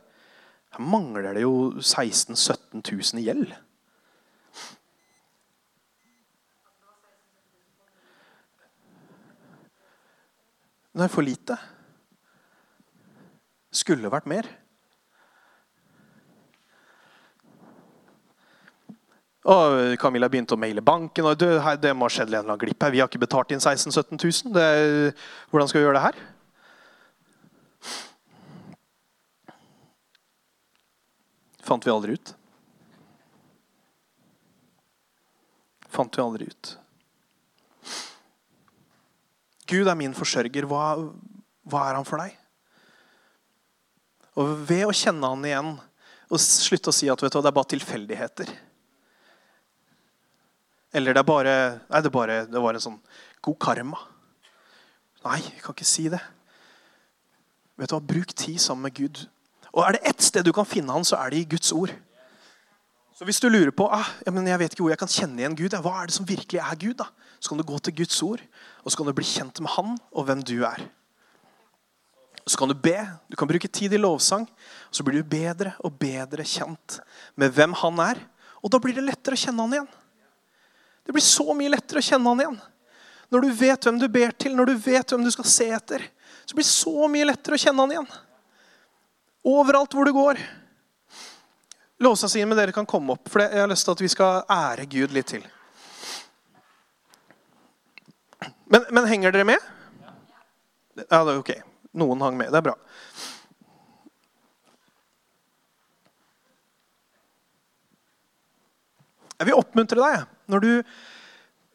her 0.77 0.85
mangler 0.85 1.33
det 1.35 1.43
jo 1.43 1.73
16 1.81 2.37
000-17 2.39 2.79
000 2.79 3.19
i 3.19 3.25
gjeld. 3.27 3.51
Det 10.99 11.05
er 11.05 11.11
for 11.11 11.23
lite. 11.23 11.55
Skulle 13.71 14.11
vært 14.11 14.27
mer. 14.27 14.47
Og 19.47 19.95
Camilla 20.01 20.27
begynte 20.27 20.57
å 20.57 20.59
maile 20.59 20.81
banken. 20.83 21.25
og 21.25 21.37
det, 21.39 21.53
det 21.79 21.93
må 21.95 22.09
ha 22.09 22.11
skjedd 22.11 22.27
en 22.27 22.33
eller 22.33 22.51
annen 22.51 22.59
glipp 22.59 22.83
her. 22.83 22.91
Vi 22.91 22.99
har 22.99 23.07
ikke 23.07 23.23
betalt 23.23 23.53
inn 23.55 23.63
16 23.63 23.93
000-17 23.95 24.19
000. 24.19 24.53
Det, 24.57 25.15
hvordan 25.51 25.71
skal 25.71 25.79
vi 25.79 25.85
gjøre 25.85 25.95
det 25.95 26.03
her? 26.09 26.19
Fant 31.63 31.85
vi 31.85 31.93
aldri 31.93 32.17
ut. 32.19 32.35
Fant 35.87 36.19
vi 36.19 36.23
aldri 36.23 36.51
ut. 36.51 36.75
Gud 39.69 39.87
er 39.87 39.95
min 39.95 40.17
forsørger. 40.17 40.67
Hva, 40.67 40.97
hva 41.69 41.87
er 41.87 41.95
han 41.95 42.07
for 42.07 42.19
deg? 42.19 42.35
Og 44.35 44.57
Ved 44.67 44.87
å 44.87 44.95
kjenne 44.95 45.31
han 45.31 45.45
igjen 45.47 45.77
og 46.29 46.41
slutte 46.43 46.91
å 46.91 46.95
si 46.95 47.07
at 47.09 47.21
du, 47.21 47.29
det 47.29 47.39
er 47.39 47.55
bare 47.55 47.71
tilfeldigheter 47.71 48.51
eller 50.93 51.13
det 51.13 51.21
er 51.21 51.27
bare 51.27 51.55
Nei, 51.89 52.01
det, 52.01 52.11
bare, 52.13 52.41
det 52.49 52.61
var 52.61 52.77
en 52.77 52.83
sånn 52.83 52.99
god 53.45 53.57
karma. 53.61 53.99
Nei, 55.25 55.39
jeg 55.43 55.63
kan 55.63 55.75
ikke 55.75 55.87
si 55.87 56.07
det. 56.11 56.21
Vet 57.79 57.91
du 57.91 57.95
hva? 57.95 58.03
Bruk 58.03 58.33
tid 58.35 58.59
sammen 58.61 58.87
med 58.87 58.95
Gud. 58.97 59.23
Og 59.73 59.83
Er 59.85 59.95
det 59.95 60.05
ett 60.11 60.23
sted 60.25 60.45
du 60.45 60.53
kan 60.55 60.67
finne 60.67 60.93
han, 60.95 61.05
så 61.05 61.19
er 61.19 61.31
det 61.31 61.43
i 61.43 61.49
Guds 61.55 61.71
ord. 61.75 61.93
Så 63.13 63.27
Hvis 63.27 63.41
du 63.43 63.49
lurer 63.51 63.71
på 63.75 63.85
ah, 63.91 64.07
ja, 64.25 64.31
men 64.31 64.47
jeg 64.47 64.59
vet 64.61 64.73
ikke 64.73 64.85
hvor 64.85 64.93
jeg 64.93 65.01
kan 65.01 65.11
kjenne 65.11 65.41
igjen 65.41 65.57
Gud, 65.59 65.75
hva 65.83 65.97
er 65.99 66.07
det 66.07 66.15
som 66.15 66.27
virkelig 66.27 66.61
er 66.63 66.79
Gud, 66.79 66.95
da? 67.01 67.09
så 67.39 67.51
kan 67.51 67.59
du 67.59 67.67
gå 67.67 67.77
til 67.79 67.95
Guds 67.95 68.17
ord 68.23 68.41
og 68.83 68.91
så 68.91 68.99
kan 68.99 69.07
du 69.07 69.15
bli 69.15 69.27
kjent 69.27 69.59
med 69.63 69.71
Han 69.75 69.97
og 70.11 70.25
hvem 70.27 70.41
du 70.43 70.57
er. 70.67 70.81
Så 72.47 72.57
kan 72.57 72.71
du 72.71 72.73
be. 72.73 72.97
Du 73.29 73.35
kan 73.37 73.47
bruke 73.47 73.67
tid 73.67 73.93
i 73.93 73.99
lovsang. 73.99 74.47
Så 74.91 75.03
blir 75.05 75.19
du 75.19 75.27
bedre 75.29 75.75
og 75.85 75.99
bedre 75.99 76.43
kjent 76.47 76.99
med 77.37 77.53
hvem 77.53 77.75
Han 77.83 77.99
er. 78.01 78.23
Og 78.63 78.71
da 78.71 78.79
blir 78.81 78.95
det 78.95 79.05
lettere 79.05 79.37
å 79.37 79.41
kjenne 79.43 79.67
Han 79.67 79.75
igjen. 79.75 79.91
Det 81.05 81.15
blir 81.15 81.25
så 81.25 81.53
mye 81.57 81.71
lettere 81.73 82.01
å 82.01 82.05
kjenne 82.05 82.29
han 82.29 82.43
igjen. 82.43 82.57
Når 83.29 83.45
du 83.45 83.51
vet 83.59 83.85
hvem 83.85 83.99
du 84.01 84.07
ber 84.11 84.31
til, 84.31 84.55
når 84.57 84.71
du 84.71 84.79
vet 84.89 85.11
hvem 85.13 85.25
du 85.25 85.31
skal 85.33 85.47
se 85.49 85.67
etter, 85.73 86.05
så 86.45 86.57
blir 86.57 86.65
det 86.65 86.71
så 86.71 87.09
mye 87.11 87.27
lettere 87.29 87.57
å 87.57 87.61
kjenne 87.61 87.85
han 87.85 87.93
igjen. 87.93 88.09
Overalt 89.49 89.93
hvor 89.93 90.09
du 90.09 90.13
går. 90.15 90.41
Lovsangstimen 91.99 92.57
dere 92.57 92.73
kan 92.75 92.87
komme 92.89 93.13
opp, 93.15 93.29
for 93.29 93.43
jeg 93.43 93.59
har 93.59 93.69
lyst 93.69 93.85
til 93.85 93.95
at 93.95 94.01
vi 94.01 94.11
skal 94.11 94.43
ære 94.49 94.87
Gud 94.89 95.13
litt 95.13 95.29
til. 95.33 95.45
Men, 98.69 98.85
men 98.93 99.09
henger 99.09 99.33
dere 99.35 99.47
med? 99.49 99.69
Ja, 101.09 101.23
det 101.25 101.33
er 101.33 101.39
ok. 101.41 101.53
Noen 101.99 102.21
hang 102.21 102.37
med. 102.37 102.51
Det 102.53 102.59
er 102.59 102.67
bra. 102.69 102.75
Jeg 109.39 109.47
vil 109.47 109.57
oppmuntre 109.59 110.03
deg 110.03 110.38
Når 110.49 110.63
du, 110.65 110.71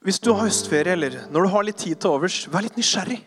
hvis 0.04 0.18
du 0.20 0.32
har 0.32 0.48
høstferie, 0.48 0.96
eller 0.96 1.22
når 1.32 1.46
du 1.46 1.52
har 1.52 1.66
litt 1.66 1.80
tid 1.84 2.00
til 2.00 2.16
overs, 2.16 2.42
vær 2.50 2.66
litt 2.66 2.78
nysgjerrig 2.78 3.20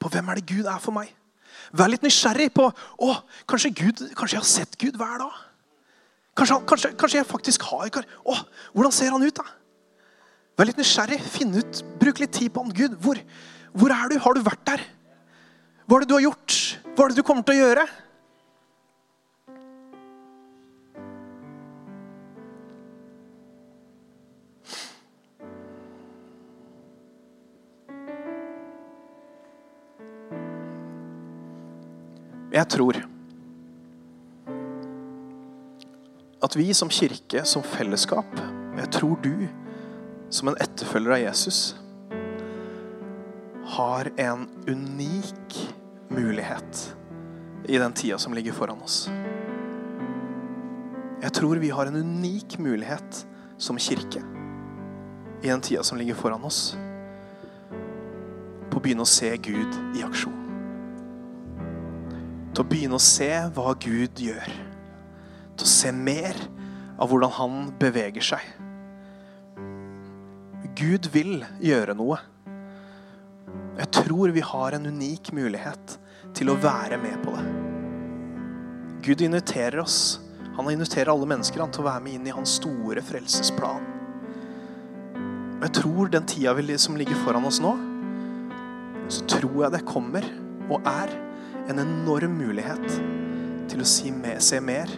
på 0.00 0.08
hvem 0.10 0.30
er 0.32 0.40
det 0.40 0.48
Gud 0.48 0.68
er 0.70 0.80
for 0.80 0.96
meg. 0.96 1.12
Vær 1.76 1.90
litt 1.92 2.02
nysgjerrig 2.02 2.48
på 2.56 2.66
å, 2.66 3.14
kanskje, 3.50 3.70
Gud, 3.82 4.02
kanskje 4.16 4.38
jeg 4.38 4.42
har 4.42 4.50
sett 4.50 4.78
Gud 4.80 4.98
hver 4.98 5.20
dag. 5.22 5.38
Kanskje, 6.38 6.58
kanskje, 6.66 6.92
kanskje 6.98 7.20
jeg 7.20 7.28
faktisk 7.28 7.66
har 7.68 7.90
å, 8.24 8.36
Hvordan 8.72 8.94
ser 8.94 9.12
han 9.12 9.22
ut, 9.22 9.36
da? 9.36 9.44
Vær 10.58 10.68
litt 10.68 10.80
nysgjerrig. 10.80 11.20
Finn 11.22 11.54
ut, 11.56 11.82
Bruk 12.00 12.22
litt 12.22 12.32
tid 12.36 12.52
på 12.54 12.64
han. 12.64 12.72
Gud, 12.74 12.96
hvor, 13.02 13.20
hvor 13.76 13.94
er 13.94 14.10
du? 14.10 14.18
Har 14.20 14.36
du 14.36 14.42
vært 14.44 14.64
der? 14.66 14.82
Hva 15.86 15.98
er 15.98 16.04
det 16.04 16.10
du 16.10 16.16
har 16.16 16.26
gjort? 16.26 16.56
Hva 16.94 17.04
er 17.04 17.12
det 17.12 17.20
du 17.20 17.26
kommer 17.26 17.46
til 17.46 17.58
å 17.58 17.68
gjøre? 17.68 17.86
Jeg 32.50 32.66
tror 32.66 32.96
at 36.42 36.56
vi 36.56 36.72
som 36.74 36.88
kirke, 36.90 37.44
som 37.46 37.62
fellesskap, 37.62 38.40
jeg 38.74 38.90
tror 38.96 39.20
du 39.22 39.46
som 40.34 40.50
en 40.50 40.58
etterfølger 40.58 41.14
av 41.14 41.22
Jesus, 41.22 41.60
har 43.76 44.10
en 44.18 44.48
unik 44.66 45.60
mulighet 46.10 46.82
i 47.70 47.78
den 47.78 47.94
tida 47.94 48.18
som 48.18 48.34
ligger 48.34 48.56
foran 48.56 48.82
oss. 48.82 49.04
Jeg 51.22 51.32
tror 51.36 51.62
vi 51.62 51.70
har 51.70 51.86
en 51.86 52.02
unik 52.02 52.58
mulighet 52.58 53.24
som 53.62 53.78
kirke 53.78 54.24
i 55.44 55.46
den 55.46 55.62
tida 55.62 55.86
som 55.86 56.02
ligger 56.02 56.18
foran 56.18 56.42
oss, 56.42 56.74
på 58.70 58.78
å 58.78 58.82
begynne 58.82 59.06
å 59.06 59.14
se 59.18 59.36
Gud 59.38 59.82
i 59.94 60.02
aksjon 60.02 60.49
til 62.60 62.66
å 62.66 62.72
begynne 62.74 62.98
å 62.98 63.00
se 63.00 63.28
hva 63.56 63.70
Gud 63.80 64.20
gjør. 64.20 64.48
Til 65.56 65.64
å 65.64 65.68
se 65.70 65.90
mer 65.96 66.36
av 67.00 67.08
hvordan 67.08 67.30
han 67.38 67.54
beveger 67.80 68.26
seg. 68.26 68.42
Gud 70.76 71.08
vil 71.14 71.38
gjøre 71.64 71.94
noe. 71.96 72.18
Jeg 73.78 73.88
tror 73.96 74.34
vi 74.36 74.42
har 74.44 74.76
en 74.76 74.90
unik 74.92 75.30
mulighet 75.32 75.94
til 76.36 76.52
å 76.52 76.58
være 76.60 76.98
med 77.00 77.16
på 77.24 77.32
det. 77.38 77.46
Gud 79.08 79.24
inviterer 79.24 79.80
oss. 79.80 80.20
Han 80.58 80.68
inviterer 80.68 81.14
alle 81.14 81.30
mennesker 81.32 81.64
til 81.64 81.80
å 81.80 81.88
være 81.88 82.04
med 82.04 82.18
inn 82.18 82.28
i 82.28 82.36
hans 82.36 82.58
store 82.60 83.00
frelsesplan. 83.00 83.88
Jeg 85.64 85.72
tror 85.80 86.12
den 86.12 86.28
tida 86.28 86.76
som 86.76 87.00
ligger 87.00 87.24
foran 87.24 87.48
oss 87.48 87.62
nå, 87.64 87.72
så 89.08 89.24
tror 89.38 89.64
jeg 89.64 89.76
det 89.78 89.84
kommer 89.88 90.28
og 90.68 90.84
er 90.84 91.29
en 91.70 91.78
enorm 91.78 92.34
mulighet 92.34 92.86
til 93.70 93.82
å 93.82 93.86
se 93.86 94.60
mer 94.60 94.90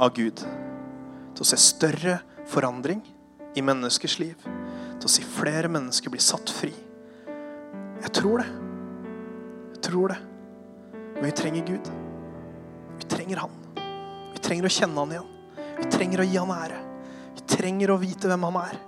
av 0.00 0.12
Gud. 0.16 0.42
Til 0.42 1.44
å 1.44 1.46
se 1.46 1.58
større 1.60 2.18
forandring 2.50 3.02
i 3.54 3.62
menneskers 3.62 4.18
liv. 4.22 4.34
Til 4.42 5.06
å 5.06 5.12
si 5.12 5.22
flere 5.24 5.70
mennesker 5.70 6.12
blir 6.12 6.24
satt 6.24 6.50
fri. 6.50 6.72
Jeg 8.00 8.12
tror 8.16 8.42
det. 8.42 8.48
Jeg 9.76 9.82
tror 9.86 10.14
det. 10.14 10.18
Men 11.20 11.28
vi 11.28 11.36
trenger 11.36 11.66
Gud. 11.68 11.90
Vi 12.98 13.08
trenger 13.10 13.44
Han. 13.44 13.56
Vi 14.34 14.42
trenger 14.42 14.66
å 14.66 14.72
kjenne 14.72 15.04
Han 15.04 15.14
igjen. 15.14 15.30
Vi 15.78 15.88
trenger 15.94 16.24
å 16.24 16.26
gi 16.26 16.40
Han 16.40 16.54
ære. 16.56 16.82
Vi 17.36 17.46
trenger 17.54 17.94
å 17.94 18.00
vite 18.02 18.30
hvem 18.30 18.48
Han 18.48 18.60
er. 18.64 18.78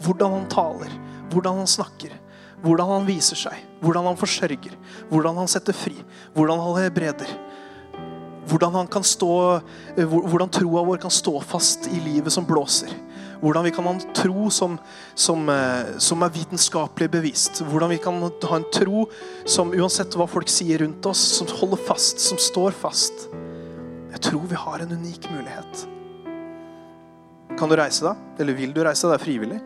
Hvordan 0.00 0.38
Han 0.38 0.50
taler. 0.50 0.98
Hvordan 1.30 1.60
Han 1.60 1.70
snakker. 1.70 2.16
Hvordan 2.60 2.90
han 2.92 3.06
viser 3.08 3.38
seg, 3.40 3.56
hvordan 3.80 4.10
han 4.10 4.18
forsørger, 4.20 4.74
hvordan 5.08 5.38
han 5.40 5.48
setter 5.48 5.76
fri, 5.76 5.96
hvordan 6.36 6.60
han 6.60 6.82
helbreder. 6.84 7.32
Hvordan, 8.50 8.74
han 8.74 8.88
kan 8.90 9.04
stå, 9.06 9.60
eh, 9.96 10.08
hvordan 10.10 10.50
troa 10.50 10.82
vår 10.82 10.98
kan 10.98 11.12
stå 11.12 11.36
fast 11.44 11.86
i 11.86 12.00
livet 12.02 12.32
som 12.34 12.46
blåser. 12.46 12.90
Hvordan 13.40 13.64
vi 13.64 13.70
kan 13.70 13.86
ha 13.86 13.92
en 13.94 14.14
tro 14.16 14.48
som, 14.50 14.74
som, 15.14 15.48
eh, 15.48 15.92
som, 16.02 16.22
er 16.22 16.34
vitenskapelig 16.34 17.10
bevist. 17.12 17.62
Hvordan 17.62 17.92
vi 17.94 18.00
kan 18.02 18.18
ha 18.20 18.56
en 18.56 18.66
tro 18.74 19.06
som 19.46 19.70
uansett 19.70 20.16
hva 20.18 20.26
folk 20.28 20.50
sier 20.50 20.82
rundt 20.82 21.06
oss, 21.06 21.22
som 21.38 21.46
holder 21.60 21.84
fast, 21.86 22.18
som 22.18 22.40
står 22.40 22.74
fast. 22.74 23.28
Jeg 24.10 24.20
tror 24.26 24.44
vi 24.50 24.58
har 24.58 24.82
en 24.82 24.98
unik 24.98 25.30
mulighet. 25.30 25.86
Kan 27.60 27.70
du 27.70 27.76
reise 27.78 28.04
deg? 28.04 28.16
Eller 28.40 28.56
vil 28.56 28.74
du 28.74 28.82
reise 28.82 29.06
deg? 29.06 29.14
Det 29.14 29.20
er 29.20 29.24
frivillig. 29.28 29.60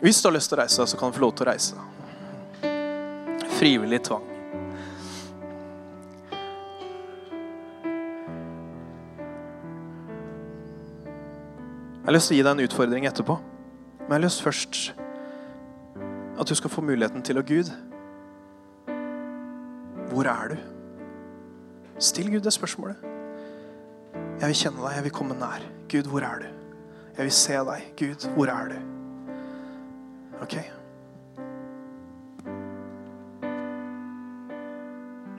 Hvis 0.00 0.20
du 0.20 0.28
har 0.28 0.34
lyst 0.36 0.50
til 0.52 0.58
å 0.58 0.60
reise 0.60 0.84
så 0.84 0.98
kan 1.00 1.08
du 1.08 1.16
få 1.16 1.24
lov 1.24 1.36
til 1.36 1.46
å 1.46 1.50
reise. 1.50 1.76
Frivillig 3.56 4.02
tvang. 4.04 4.24
Jeg 11.96 12.10
har 12.10 12.14
lyst 12.14 12.28
til 12.30 12.36
å 12.36 12.38
gi 12.38 12.44
deg 12.44 12.52
en 12.52 12.64
utfordring 12.68 13.06
etterpå. 13.08 13.38
Men 14.06 14.12
jeg 14.12 14.16
har 14.18 14.24
lyst 14.28 14.44
først 14.44 14.80
at 16.36 16.46
du 16.46 16.54
skal 16.54 16.70
få 16.70 16.84
muligheten 16.84 17.24
til 17.24 17.40
å 17.40 17.44
Gud. 17.48 17.72
Hvor 20.12 20.28
er 20.30 20.52
du? 20.52 20.58
Still 21.98 22.28
Gud 22.34 22.44
det 22.44 22.52
spørsmålet. 22.54 23.00
Jeg 24.12 24.52
vil 24.52 24.60
kjenne 24.60 24.84
deg, 24.84 24.98
jeg 24.98 25.06
vil 25.08 25.16
komme 25.16 25.38
nær. 25.40 25.64
Gud, 25.88 26.12
hvor 26.12 26.28
er 26.28 26.44
du? 26.44 26.52
Jeg 27.16 27.24
vil 27.24 27.34
se 27.34 27.64
deg. 27.72 27.88
Gud, 27.96 28.28
hvor 28.36 28.52
er 28.52 28.70
du? 28.74 28.95
Okay 30.42 30.70